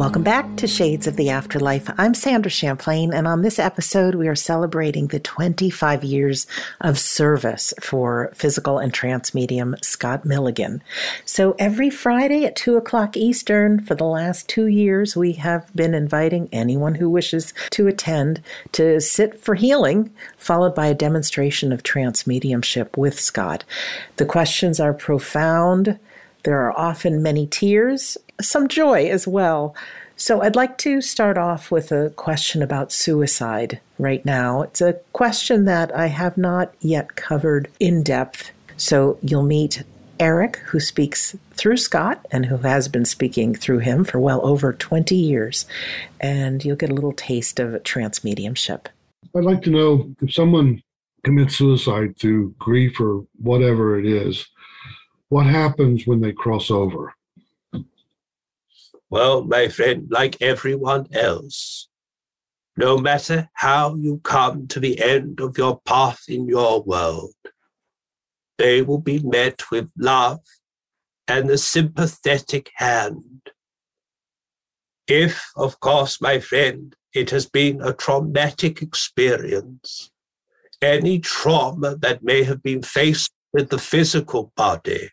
[0.00, 1.90] Welcome back to Shades of the Afterlife.
[1.98, 6.46] I'm Sandra Champlain, and on this episode, we are celebrating the 25 years
[6.80, 10.82] of service for physical and trance medium Scott Milligan.
[11.26, 15.92] So every Friday at 2 o'clock Eastern for the last two years, we have been
[15.92, 18.40] inviting anyone who wishes to attend
[18.72, 23.64] to sit for healing, followed by a demonstration of trance mediumship with Scott.
[24.16, 25.98] The questions are profound.
[26.44, 29.74] There are often many tears some joy as well.
[30.16, 34.62] So, I'd like to start off with a question about suicide right now.
[34.62, 38.50] It's a question that I have not yet covered in depth.
[38.76, 39.82] So, you'll meet
[40.20, 44.74] Eric, who speaks through Scott and who has been speaking through him for well over
[44.74, 45.64] 20 years.
[46.20, 48.90] And you'll get a little taste of trance mediumship.
[49.34, 50.82] I'd like to know if someone
[51.24, 54.46] commits suicide through grief or whatever it is,
[55.30, 57.14] what happens when they cross over?
[59.10, 61.88] Well, my friend, like everyone else,
[62.76, 67.34] no matter how you come to the end of your path in your world,
[68.56, 70.40] they will be met with love
[71.26, 73.50] and a sympathetic hand.
[75.08, 80.12] If, of course, my friend, it has been a traumatic experience,
[80.80, 85.10] any trauma that may have been faced with the physical body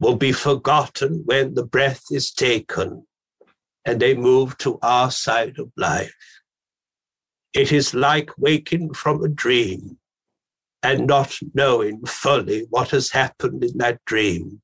[0.00, 3.06] will be forgotten when the breath is taken
[3.84, 6.14] and they move to our side of life.
[7.52, 9.98] It is like waking from a dream
[10.82, 14.62] and not knowing fully what has happened in that dream.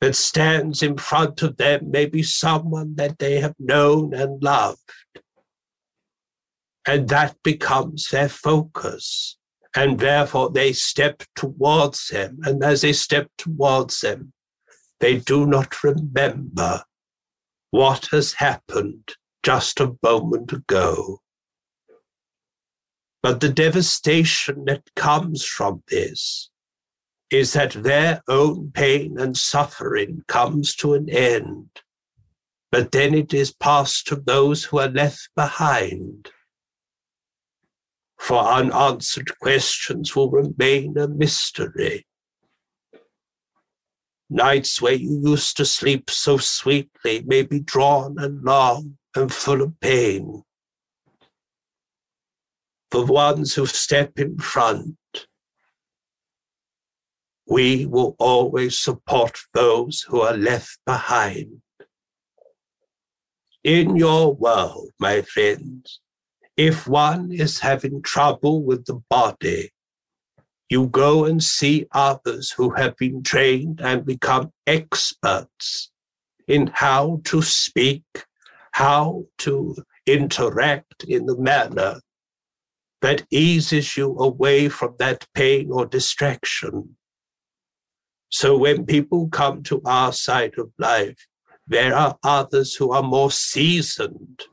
[0.00, 4.80] That stands in front of them may be someone that they have known and loved.
[6.86, 9.38] And that becomes their focus
[9.74, 12.38] and therefore they step towards him.
[12.44, 14.32] And as they step towards him,
[15.00, 16.84] they do not remember
[17.70, 21.20] what has happened just a moment ago.
[23.22, 26.50] But the devastation that comes from this
[27.30, 31.68] is that their own pain and suffering comes to an end,
[32.70, 36.30] but then it is passed to those who are left behind
[38.22, 42.06] for unanswered questions will remain a mystery.
[44.30, 49.60] Nights where you used to sleep so sweetly may be drawn and long and full
[49.60, 50.44] of pain.
[52.92, 54.96] For ones who step in front,
[57.48, 61.60] we will always support those who are left behind.
[63.64, 66.01] In your world, my friends,
[66.56, 69.70] if one is having trouble with the body,
[70.68, 75.90] you go and see others who have been trained and become experts
[76.48, 78.04] in how to speak,
[78.72, 79.76] how to
[80.06, 82.00] interact in the manner
[83.00, 86.96] that eases you away from that pain or distraction.
[88.30, 91.26] So when people come to our side of life,
[91.66, 94.44] there are others who are more seasoned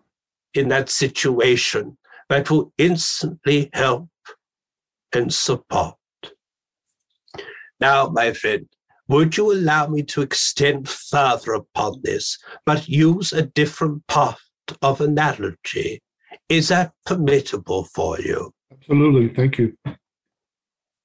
[0.54, 1.98] in that situation
[2.30, 4.10] that will instantly help
[5.14, 5.96] and support.
[7.80, 8.68] Now, my friend,
[9.08, 14.38] would you allow me to extend further upon this, but use a different part
[14.82, 16.02] of analogy?
[16.48, 18.52] Is that permissible for you?
[18.72, 19.34] Absolutely.
[19.34, 19.76] Thank you.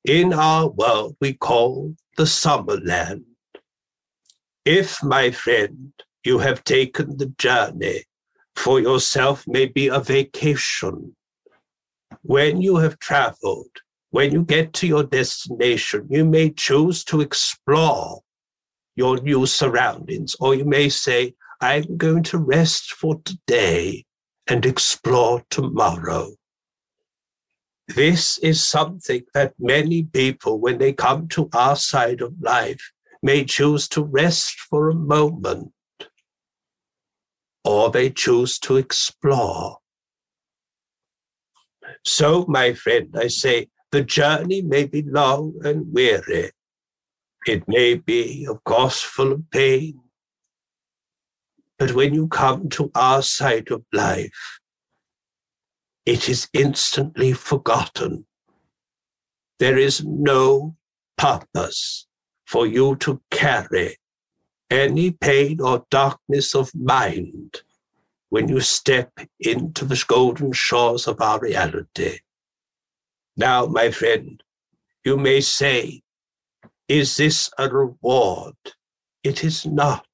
[0.04, 3.24] In our world, we call the summer land.
[4.66, 5.92] If, my friend,
[6.24, 8.04] you have taken the journey
[8.56, 11.14] for yourself, may be a vacation,
[12.22, 13.70] when you have traveled,
[14.10, 18.20] when you get to your destination, you may choose to explore
[18.96, 24.04] your new surroundings, or you may say, I'm going to rest for today
[24.46, 26.30] and explore tomorrow.
[27.88, 32.92] This is something that many people, when they come to our side of life,
[33.22, 35.72] may choose to rest for a moment,
[37.64, 39.78] or they choose to explore.
[42.04, 46.50] So, my friend, I say, the journey may be long and weary.
[47.46, 50.00] It may be, of course, full of pain.
[51.78, 54.60] But when you come to our side of life,
[56.06, 58.26] it is instantly forgotten.
[59.58, 60.76] There is no
[61.16, 62.06] purpose
[62.46, 63.96] for you to carry
[64.70, 67.62] any pain or darkness of mind
[68.30, 72.18] when you step into the golden shores of our reality.
[73.36, 74.42] Now, my friend,
[75.04, 76.02] you may say,
[76.88, 78.56] is this a reward?
[79.22, 80.06] It is not.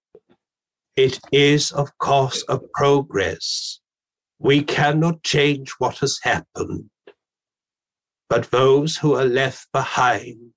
[0.97, 3.81] It is, of course, a progress.
[4.39, 6.91] We cannot change what has happened.
[8.29, 10.53] But those who are left behind,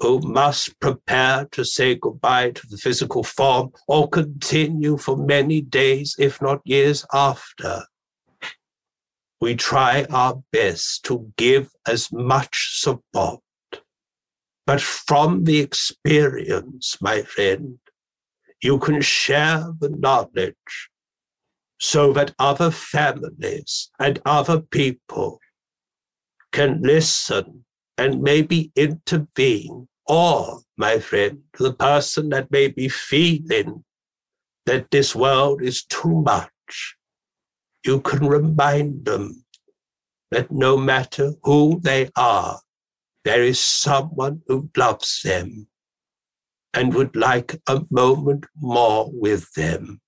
[0.00, 6.14] who must prepare to say goodbye to the physical form or continue for many days,
[6.18, 7.82] if not years after,
[9.40, 13.40] we try our best to give as much support.
[14.66, 17.78] But from the experience, my friend,
[18.62, 20.90] you can share the knowledge
[21.80, 25.38] so that other families and other people
[26.52, 27.64] can listen
[27.98, 29.88] and maybe intervene.
[30.06, 33.84] Or, my friend, the person that may be feeling
[34.64, 36.50] that this world is too much
[37.84, 39.44] you can remind them
[40.30, 42.60] that no matter who they are,
[43.24, 45.68] there is someone who loves them
[46.74, 50.00] and would like a moment more with them.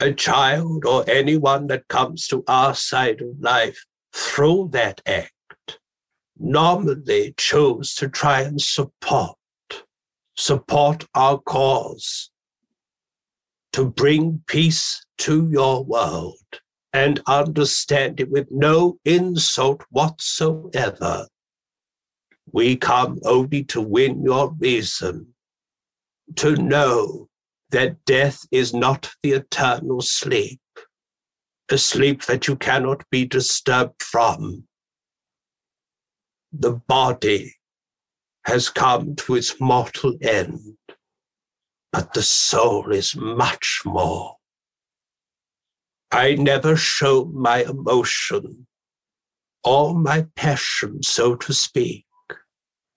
[0.00, 5.32] A child or anyone that comes to our side of life through that act
[6.38, 9.36] normally choose to try and support,
[10.36, 12.30] support our cause,
[13.72, 16.60] to bring peace to your world
[16.92, 21.26] and understand it with no insult whatsoever.
[22.50, 25.34] We come only to win your reason,
[26.36, 27.28] to know
[27.70, 30.60] that death is not the eternal sleep,
[31.70, 34.67] a sleep that you cannot be disturbed from.
[36.52, 37.56] The body
[38.44, 40.78] has come to its mortal end,
[41.92, 44.36] but the soul is much more.
[46.10, 48.66] I never show my emotion
[49.62, 52.06] or my passion, so to speak.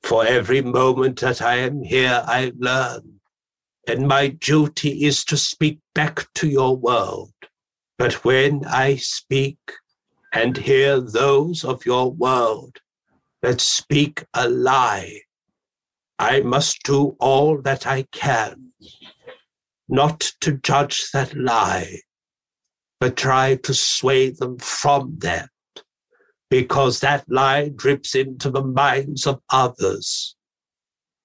[0.04, 3.20] For every moment that I am here, I learn,
[3.88, 7.34] and my duty is to speak back to your world.
[7.98, 9.60] But when I speak
[10.32, 12.80] and hear those of your world
[13.42, 15.22] that speak a lie,
[16.20, 18.74] I must do all that I can,
[19.90, 22.02] not to judge that lie,
[23.00, 25.50] but try to sway them from that
[26.50, 30.36] because that lie drips into the minds of others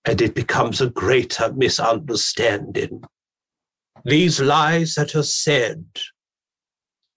[0.06, 3.02] and it becomes a greater misunderstanding.
[4.04, 5.84] These lies that are said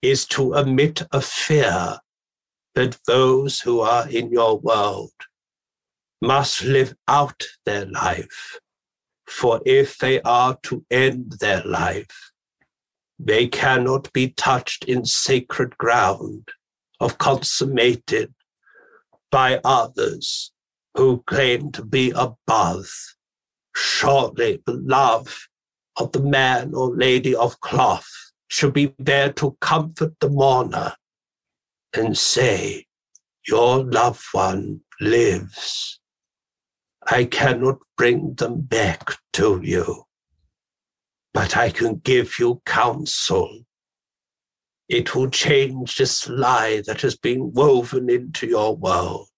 [0.02, 1.98] is to emit a fear
[2.74, 5.12] that those who are in your world
[6.22, 8.58] must live out their life.
[9.26, 12.32] For if they are to end their life,
[13.18, 16.48] they cannot be touched in sacred ground
[17.00, 18.34] of consummated
[19.30, 20.52] by others
[20.96, 22.90] who claim to be above.
[23.74, 25.48] Surely the love
[25.96, 28.08] of the man or lady of cloth
[28.48, 30.94] should be there to comfort the mourner
[31.94, 32.86] and say,
[33.46, 36.00] Your loved one lives.
[37.06, 40.04] I cannot bring them back to you,
[41.32, 43.64] but I can give you counsel.
[44.88, 49.28] It will change this lie that has been woven into your world.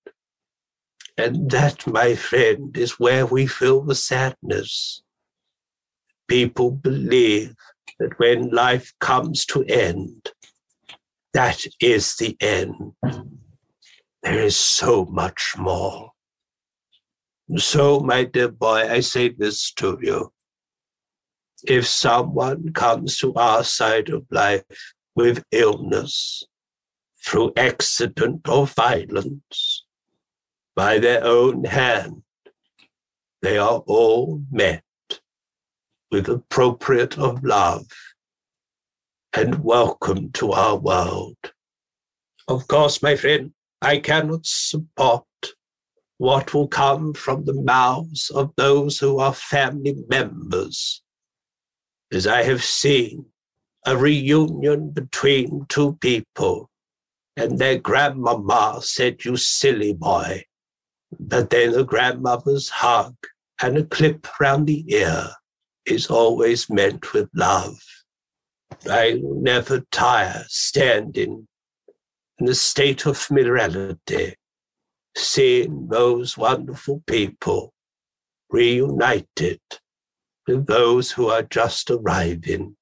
[1.17, 5.03] And that, my friend, is where we feel the sadness.
[6.27, 7.55] People believe
[7.99, 10.31] that when life comes to end,
[11.35, 12.93] that is the end.
[14.23, 16.13] There is so much more.
[17.57, 20.33] So, my dear boy, I say this to you.
[21.65, 24.65] If someone comes to our side of life
[25.15, 26.45] with illness,
[27.25, 29.85] through accident or violence,
[30.75, 32.23] by their own hand,
[33.43, 34.85] they are all met
[36.11, 37.87] with appropriate of love
[39.35, 41.37] and welcome to our world.
[42.49, 45.25] Of course, my friend, I cannot support
[46.19, 51.03] what will come from the mouths of those who are family members,
[52.13, 53.27] as I have seen
[53.87, 56.69] a reunion between two people,
[57.35, 60.45] and their grandmama said, You silly boy.
[61.19, 63.15] But then the grandmother's hug
[63.63, 65.31] and a clip round the ear
[65.87, 67.79] is always meant with love.
[68.89, 71.49] I never tire standing
[72.39, 74.37] in the state of familiarity,
[75.17, 77.73] seeing those wonderful people
[78.51, 79.61] reunited
[80.47, 82.77] with those who are just arriving.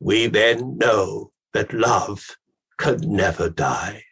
[0.00, 2.36] We then know that love
[2.78, 4.04] can never die.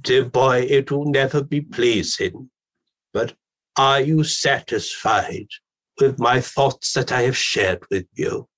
[0.00, 2.50] Dear boy, it will never be pleasing,
[3.12, 3.34] but
[3.76, 5.48] are you satisfied
[5.98, 8.48] with my thoughts that I have shared with you?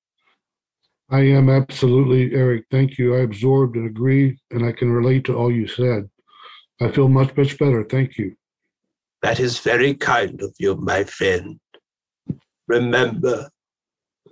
[1.10, 2.64] I am absolutely, Eric.
[2.70, 3.14] Thank you.
[3.14, 6.08] I absorbed and agree, and I can relate to all you said.
[6.80, 7.84] I feel much, much better.
[7.84, 8.34] Thank you.
[9.22, 11.60] That is very kind of you, my friend.
[12.66, 13.48] Remember,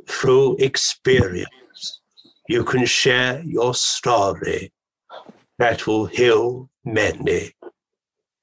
[0.08, 2.00] through experience,
[2.48, 4.72] you can share your story
[5.58, 7.52] that will heal many.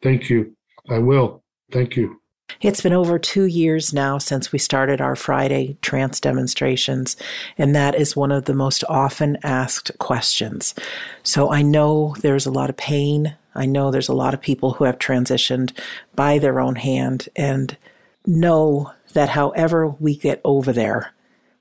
[0.02, 0.56] Thank you.
[0.90, 1.44] I will.
[1.72, 2.19] Thank you.
[2.62, 7.16] It's been over two years now since we started our Friday trance demonstrations,
[7.58, 10.76] and that is one of the most often asked questions.
[11.24, 13.36] So I know there's a lot of pain.
[13.56, 15.72] I know there's a lot of people who have transitioned
[16.16, 17.78] by their own hand, and
[18.26, 21.14] know that however we get over there,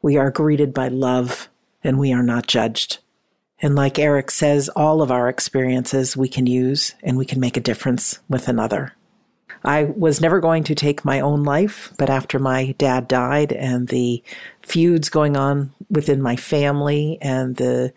[0.02, 1.48] we are greeted by love
[1.82, 2.98] and we are not judged.
[3.60, 7.56] And like Eric says, all of our experiences we can use and we can make
[7.56, 8.94] a difference with another.
[9.64, 13.88] I was never going to take my own life, but after my dad died and
[13.88, 14.22] the
[14.62, 17.92] feuds going on within my family and the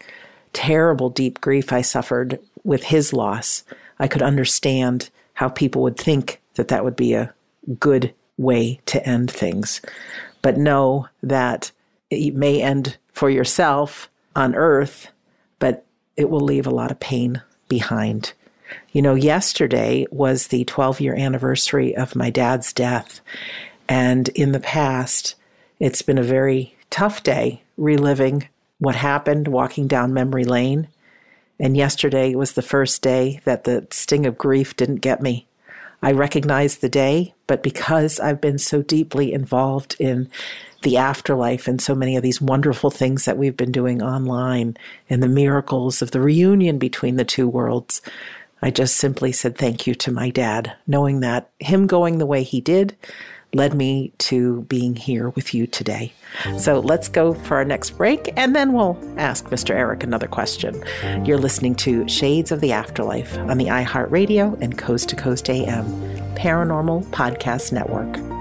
[0.53, 3.63] terrible deep grief I suffered with his loss,
[3.99, 7.33] I could understand how people would think that that would be a
[7.79, 9.81] good way to end things.
[10.41, 11.71] But know that
[12.09, 15.09] it may end for yourself on earth,
[15.59, 15.85] but
[16.17, 18.33] it will leave a lot of pain behind.
[18.91, 23.21] You know, yesterday was the 12 year anniversary of my dad's death.
[23.87, 25.35] And in the past,
[25.79, 28.47] it's been a very tough day reliving
[28.79, 30.87] what happened walking down memory lane.
[31.59, 35.47] And yesterday was the first day that the sting of grief didn't get me.
[36.01, 40.29] I recognized the day, but because I've been so deeply involved in
[40.81, 44.77] the afterlife and so many of these wonderful things that we've been doing online
[45.09, 48.01] and the miracles of the reunion between the two worlds,
[48.61, 52.43] I just simply said thank you to my dad, knowing that him going the way
[52.43, 52.95] he did
[53.53, 56.13] led me to being here with you today.
[56.57, 59.71] So let's go for our next break and then we'll ask Mr.
[59.71, 60.83] Eric another question.
[61.25, 65.85] You're listening to Shades of the Afterlife on the iHeartRadio and Coast to Coast AM
[66.35, 68.40] Paranormal Podcast Network.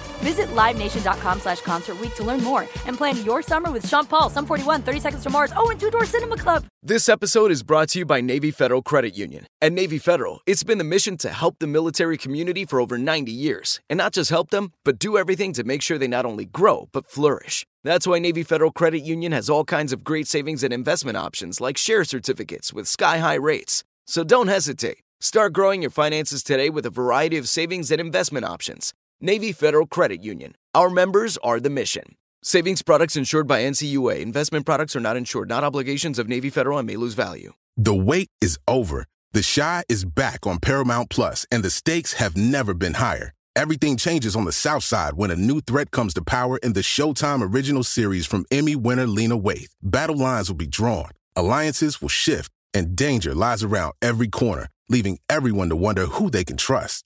[0.21, 4.45] Visit LiveNation.com slash Concert to learn more and plan your summer with Sean Paul, Sum
[4.45, 6.65] 41, 30 Seconds to Mars, oh, and Two Door Cinema Club.
[6.83, 9.47] This episode is brought to you by Navy Federal Credit Union.
[9.61, 13.31] At Navy Federal, it's been the mission to help the military community for over 90
[13.31, 13.79] years.
[13.89, 16.87] And not just help them, but do everything to make sure they not only grow,
[16.91, 17.65] but flourish.
[17.83, 21.59] That's why Navy Federal Credit Union has all kinds of great savings and investment options
[21.59, 23.83] like share certificates with sky-high rates.
[24.05, 24.99] So don't hesitate.
[25.19, 28.93] Start growing your finances today with a variety of savings and investment options.
[29.23, 30.55] Navy Federal Credit Union.
[30.73, 32.15] Our members are the mission.
[32.41, 34.19] Savings products insured by NCUA.
[34.19, 37.53] Investment products are not insured, not obligations of Navy Federal and may lose value.
[37.77, 39.05] The wait is over.
[39.33, 43.31] The Chi is back on Paramount Plus, and the stakes have never been higher.
[43.55, 46.81] Everything changes on the South Side when a new threat comes to power in the
[46.81, 49.69] Showtime original series from Emmy winner Lena Waithe.
[49.83, 55.19] Battle lines will be drawn, alliances will shift, and danger lies around every corner, leaving
[55.29, 57.05] everyone to wonder who they can trust.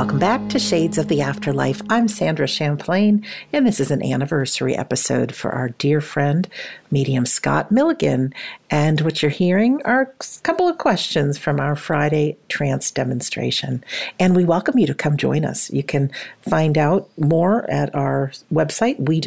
[0.00, 1.82] Welcome back to Shades of the Afterlife.
[1.90, 3.22] I'm Sandra Champlain,
[3.52, 6.48] and this is an anniversary episode for our dear friend,
[6.90, 8.32] medium Scott Milligan.
[8.70, 13.84] And what you're hearing are a couple of questions from our Friday trance demonstration.
[14.18, 15.68] And we welcome you to come join us.
[15.70, 16.10] You can
[16.48, 19.20] find out more at our website, we.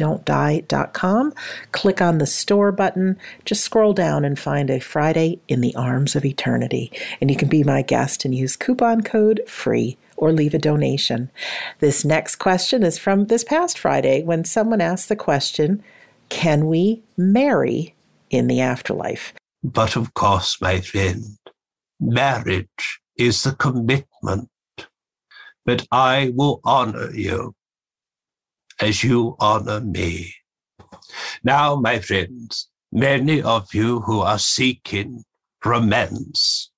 [1.70, 6.16] Click on the store button, just scroll down and find a Friday in the Arms
[6.16, 6.90] of Eternity.
[7.20, 11.30] And you can be my guest and use coupon code FREE or leave a donation.
[11.80, 15.82] This next question is from this past Friday when someone asked the question
[16.28, 17.94] Can we marry
[18.30, 19.32] in the afterlife?
[19.62, 21.24] But of course, my friend,
[22.00, 24.48] marriage is the commitment
[25.64, 27.54] that I will honor you
[28.80, 30.34] as you honor me.
[31.42, 35.24] Now, my friends, many of you who are seeking
[35.64, 36.70] romance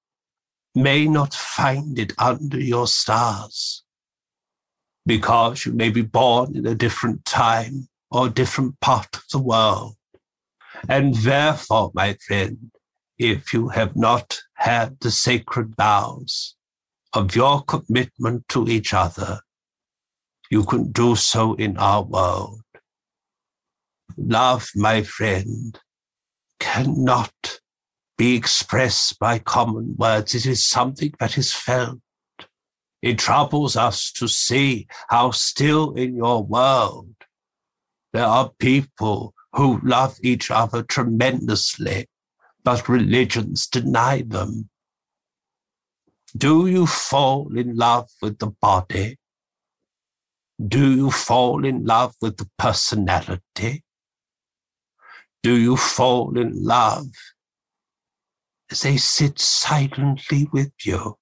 [0.76, 3.82] may not find it under your stars
[5.06, 9.96] because you may be born in a different time or different part of the world.
[10.88, 12.70] And therefore, my friend,
[13.18, 16.54] if you have not had the sacred vows
[17.14, 19.40] of your commitment to each other,
[20.50, 22.60] you can do so in our world.
[24.18, 25.80] Love, my friend,
[26.60, 27.60] cannot
[28.16, 30.34] be expressed by common words.
[30.34, 32.00] It is something that is felt.
[33.02, 37.14] It troubles us to see how still in your world
[38.12, 42.08] there are people who love each other tremendously,
[42.64, 44.70] but religions deny them.
[46.36, 49.18] Do you fall in love with the body?
[50.66, 53.84] Do you fall in love with the personality?
[55.42, 57.08] Do you fall in love
[58.70, 61.16] as they sit silently with you.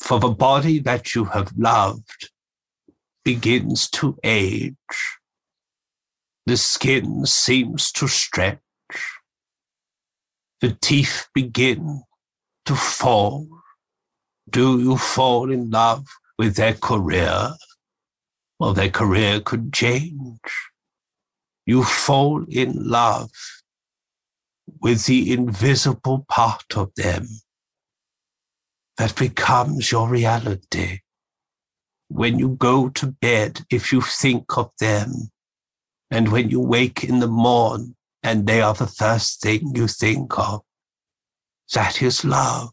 [0.00, 2.30] For the body that you have loved
[3.24, 4.74] begins to age.
[6.46, 8.58] The skin seems to stretch.
[10.60, 12.02] The teeth begin
[12.64, 13.46] to fall.
[14.48, 16.06] Do you fall in love
[16.38, 17.52] with their career?
[18.58, 20.40] Well, their career could change.
[21.66, 23.30] You fall in love
[24.80, 27.26] with the invisible part of them
[28.96, 31.00] that becomes your reality.
[32.08, 35.30] When you go to bed, if you think of them,
[36.10, 40.38] and when you wake in the morn and they are the first thing you think
[40.38, 40.62] of,
[41.72, 42.70] that is love.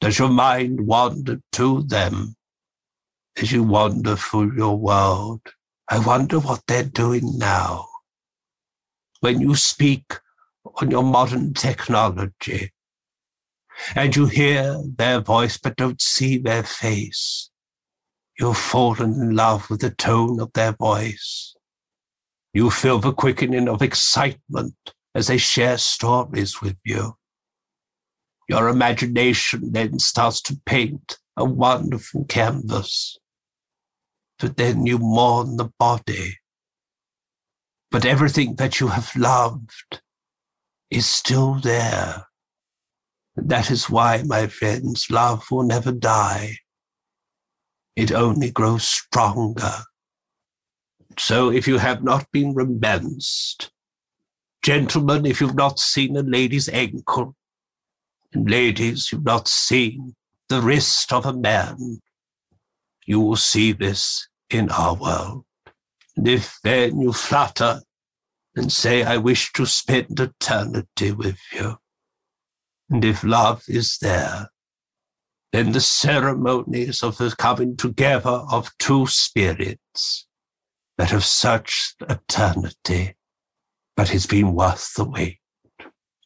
[0.00, 2.36] Does your mind wander to them
[3.36, 5.40] as you wander through your world?
[5.88, 7.88] I wonder what they're doing now.
[9.20, 10.18] When you speak
[10.80, 12.72] on your modern technology
[13.94, 17.50] and you hear their voice but don't see their face,
[18.38, 21.54] you've fallen in love with the tone of their voice.
[22.52, 24.74] You feel the quickening of excitement
[25.14, 27.16] as they share stories with you.
[28.48, 33.18] Your imagination then starts to paint a wonderful canvas.
[34.38, 36.38] but then you mourn the body.
[37.90, 40.02] But everything that you have loved
[40.90, 42.26] is still there.
[43.36, 46.56] That is why, my friends, love will never die.
[47.94, 49.72] It only grows stronger.
[51.18, 53.70] So if you have not been romanced,
[54.62, 57.34] gentlemen, if you've not seen a lady's ankle,
[58.32, 60.14] and ladies, you've not seen
[60.48, 62.00] the wrist of a man,
[63.06, 65.44] you will see this in our world.
[66.16, 67.80] And if then you flutter
[68.56, 71.76] and say, I wish to spend eternity with you,
[72.90, 74.48] and if love is there,
[75.52, 80.26] then the ceremonies of the coming together of two spirits
[80.98, 83.14] that have searched eternity,
[83.96, 85.38] but it's been worth the wait.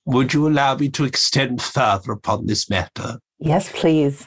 [0.07, 3.19] Would you allow me to extend further upon this matter?
[3.39, 4.27] Yes, please.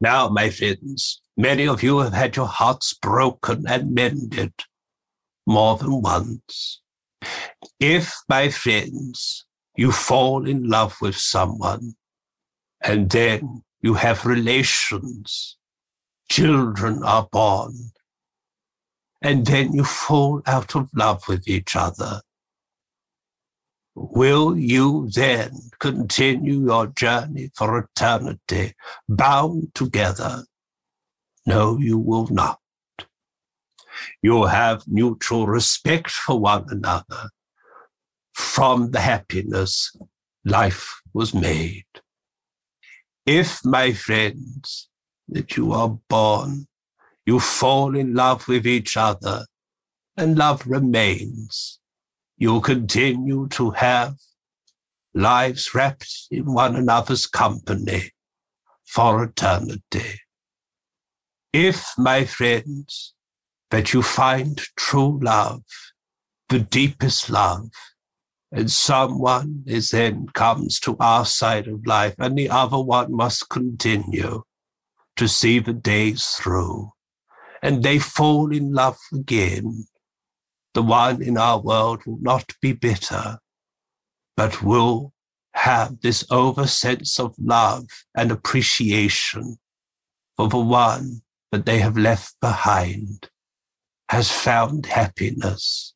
[0.00, 4.52] Now, my friends, many of you have had your hearts broken and mended
[5.46, 6.80] more than once.
[7.80, 11.94] If, my friends, you fall in love with someone
[12.82, 15.56] and then you have relations,
[16.30, 17.74] children are born,
[19.22, 22.20] and then you fall out of love with each other,
[23.96, 28.74] Will you then continue your journey for eternity
[29.08, 30.44] bound together?
[31.46, 32.58] No, you will not.
[34.22, 37.30] You have mutual respect for one another.
[38.32, 39.94] From the happiness
[40.44, 41.86] life was made.
[43.26, 44.88] If, my friends,
[45.28, 46.66] that you are born,
[47.24, 49.46] you fall in love with each other,
[50.16, 51.80] and love remains,
[52.36, 54.16] you'll continue to have
[55.14, 58.10] lives wrapped in one another's company
[58.84, 60.20] for eternity.
[61.52, 63.14] If, my friends,
[63.74, 65.64] that you find true love,
[66.48, 67.70] the deepest love,
[68.52, 73.50] and someone is then comes to our side of life and the other one must
[73.50, 74.44] continue
[75.16, 76.88] to see the days through.
[77.64, 79.88] And they fall in love again.
[80.74, 83.40] The one in our world will not be bitter,
[84.36, 85.12] but will
[85.54, 89.56] have this over sense of love and appreciation
[90.36, 93.30] for the one that they have left behind
[94.08, 95.94] has found happiness.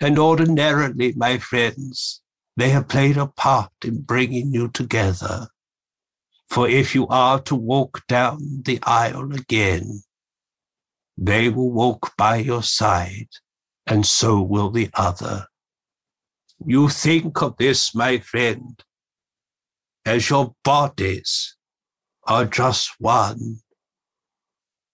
[0.00, 2.22] And ordinarily, my friends,
[2.56, 5.48] they have played a part in bringing you together.
[6.48, 10.02] For if you are to walk down the aisle again,
[11.16, 13.28] they will walk by your side,
[13.86, 15.46] and so will the other.
[16.64, 18.82] You think of this, my friend,
[20.04, 21.56] as your bodies
[22.24, 23.60] are just one.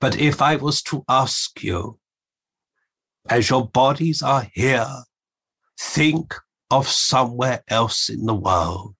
[0.00, 1.98] But if I was to ask you,
[3.28, 5.04] as your bodies are here,
[5.78, 6.34] think
[6.70, 8.94] of somewhere else in the world.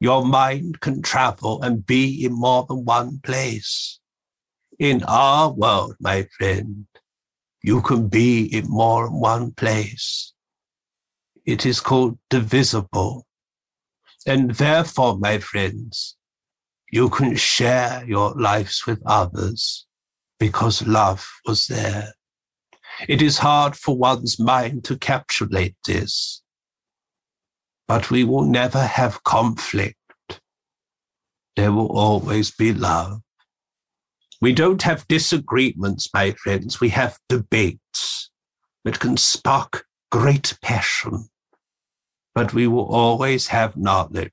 [0.00, 4.00] Your mind can travel and be in more than one place
[4.80, 6.86] in our world, my friend,
[7.62, 10.32] you can be in more than one place.
[11.44, 13.26] It is called divisible.
[14.26, 16.16] And therefore, my friends,
[16.90, 19.86] you can share your lives with others
[20.40, 22.14] because love was there.
[23.08, 26.42] It is hard for one's mind to capsulate this,
[27.86, 29.96] but we will never have conflict.
[31.56, 33.20] There will always be love.
[34.40, 36.80] We don't have disagreements, my friends.
[36.80, 38.30] We have debates
[38.84, 41.28] that can spark great passion,
[42.34, 44.32] but we will always have knowledge.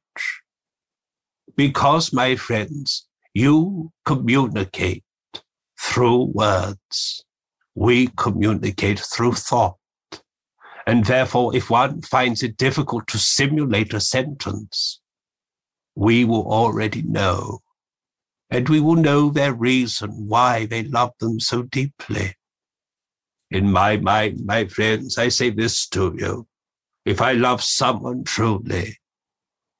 [1.58, 5.04] Because, my friends, you communicate
[5.88, 7.24] through words.
[7.76, 9.78] We communicate through thought.
[10.86, 15.02] And therefore, if one finds it difficult to simulate a sentence,
[15.96, 17.60] we will already know
[18.50, 22.36] and we will know their reason why they love them so deeply.
[23.52, 26.48] In my mind, my friends, I say this to you.
[27.06, 28.98] If I love someone truly,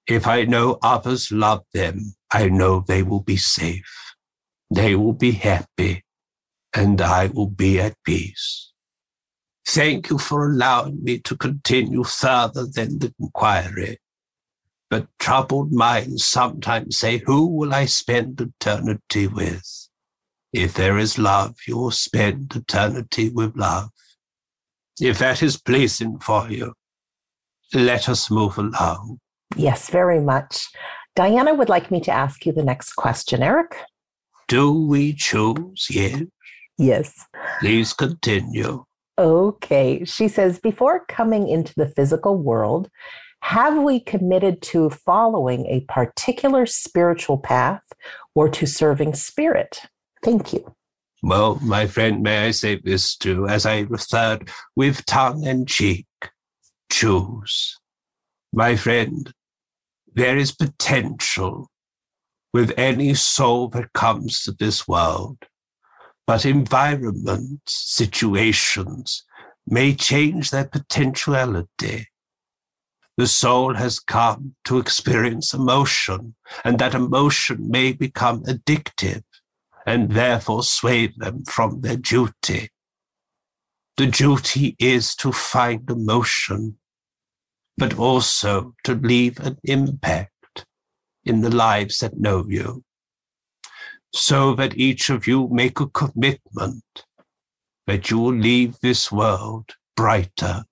[0.08, 4.07] if I know others love them, I know they will be safe.
[4.70, 6.04] They will be happy
[6.74, 8.72] and I will be at peace.
[9.66, 14.00] Thank you for allowing me to continue further than the inquiry.
[14.90, 19.90] But troubled minds sometimes say, Who will I spend eternity with?
[20.54, 23.90] If there is love, you will spend eternity with love.
[25.00, 26.74] If that is pleasing for you,
[27.74, 29.20] let us move along.
[29.56, 30.68] Yes, very much.
[31.16, 33.78] Diana would like me to ask you the next question, Eric.
[34.48, 35.88] Do we choose?
[35.90, 36.24] Yes.
[36.78, 37.26] Yes.
[37.60, 38.86] Please continue.
[39.18, 40.06] Okay.
[40.06, 42.90] She says, before coming into the physical world,
[43.42, 47.84] have we committed to following a particular spiritual path
[48.36, 49.82] or to serving spirit?
[50.24, 50.74] Thank you.
[51.24, 56.06] Well, my friend, may I say this too, as I referred with tongue and cheek,
[56.92, 57.78] choose.
[58.54, 59.32] My friend,
[60.14, 61.70] there is potential
[62.58, 65.38] with any soul that comes to this world,
[66.26, 69.24] but environments, situations
[69.68, 72.08] may change their potentiality.
[73.16, 76.34] The soul has come to experience emotion,
[76.64, 79.22] and that emotion may become addictive
[79.86, 82.72] and therefore sway them from their duty.
[83.98, 86.80] The duty is to find emotion,
[87.78, 90.32] but also to leave an impact
[91.28, 92.84] in the lives that know you,
[94.14, 96.84] so that each of you make a commitment
[97.86, 100.64] that you will leave this world brighter.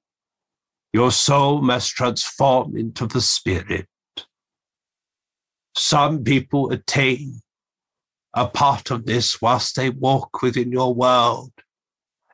[0.94, 3.88] Your soul must transform into the spirit.
[5.76, 7.42] Some people attain
[8.34, 11.52] a part of this whilst they walk within your world,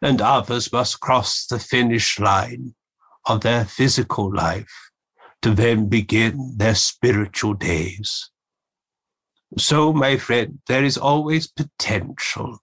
[0.02, 2.76] and others must cross the finish line
[3.26, 4.91] of their physical life
[5.42, 8.30] to then begin their spiritual days.
[9.58, 12.60] So, my friend, there is always potential.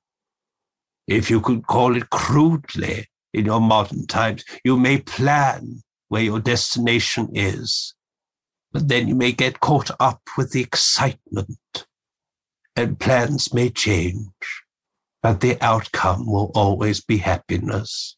[1.07, 6.41] If you could call it crudely in your modern times, you may plan where your
[6.41, 7.95] destination is,
[8.72, 11.87] but then you may get caught up with the excitement
[12.76, 14.62] and plans may change,
[15.22, 18.16] but the outcome will always be happiness.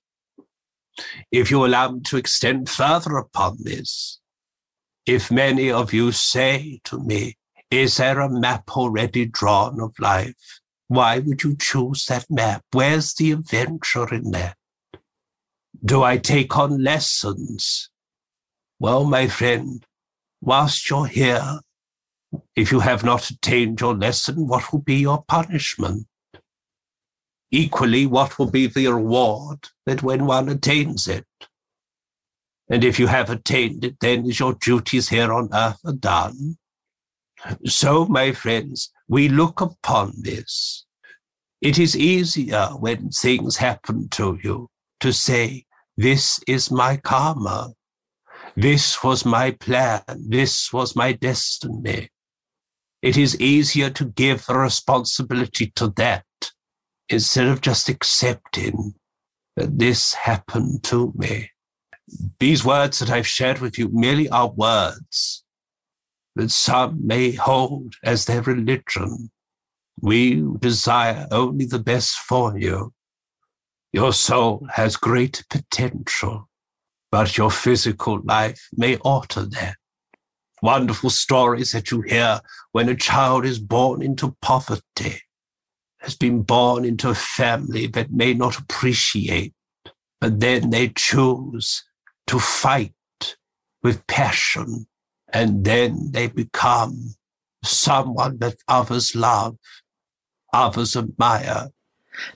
[1.32, 4.19] If you allow me to extend further upon this,
[5.10, 7.36] if many of you say to me,
[7.68, 10.60] is there a map already drawn of life?
[10.86, 12.62] Why would you choose that map?
[12.70, 14.56] Where's the adventure in that?
[15.84, 17.90] Do I take on lessons?
[18.78, 19.84] Well, my friend,
[20.40, 21.58] whilst you're here,
[22.54, 26.06] if you have not attained your lesson, what will be your punishment?
[27.50, 31.26] Equally, what will be the reward that when one attains it?
[32.70, 36.56] And if you have attained it, then your duties here on earth are done.
[37.64, 40.86] So, my friends, we look upon this.
[41.60, 44.68] It is easier when things happen to you
[45.00, 45.64] to say,
[45.96, 47.72] This is my karma.
[48.56, 50.02] This was my plan.
[50.28, 52.08] This was my destiny
[53.02, 56.24] it is easier to give responsibility to that
[57.08, 58.94] instead of just accepting
[59.56, 61.50] that this happened to me.
[62.38, 65.44] These words that I've shared with you merely are words
[66.36, 69.30] that some may hold as their religion.
[70.00, 72.92] We desire only the best for you.
[73.92, 76.48] Your soul has great potential,
[77.10, 79.76] but your physical life may alter that
[80.62, 82.40] wonderful stories that you hear
[82.72, 85.20] when a child is born into poverty,
[86.00, 89.54] has been born into a family that may not appreciate,
[90.20, 91.84] but then they choose
[92.30, 92.94] to fight
[93.82, 94.86] with passion,
[95.32, 97.16] and then they become
[97.64, 99.56] someone that others love,
[100.52, 101.70] others admire.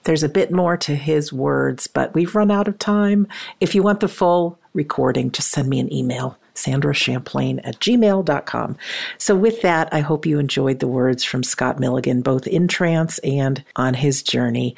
[0.03, 3.28] There's a bit more to his words, but we've run out of time.
[3.61, 8.76] If you want the full recording, just send me an email Sandra Champlain at gmail.com.
[9.18, 13.18] So, with that, I hope you enjoyed the words from Scott Milligan, both in trance
[13.18, 14.74] and on his journey.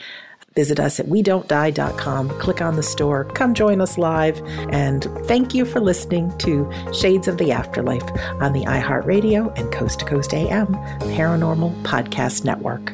[0.56, 4.40] Visit us at we don't die.com, click on the store, come join us live,
[4.70, 8.02] and thank you for listening to Shades of the Afterlife
[8.40, 12.92] on the iHeartRadio and Coast to Coast AM Paranormal Podcast Network.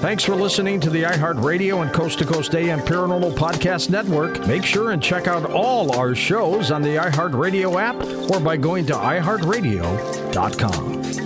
[0.00, 4.46] Thanks for listening to the iHeartRadio and Coast to Coast AM Paranormal Podcast Network.
[4.46, 7.96] Make sure and check out all our shows on the iHeartRadio app
[8.30, 11.25] or by going to iHeartRadio.com.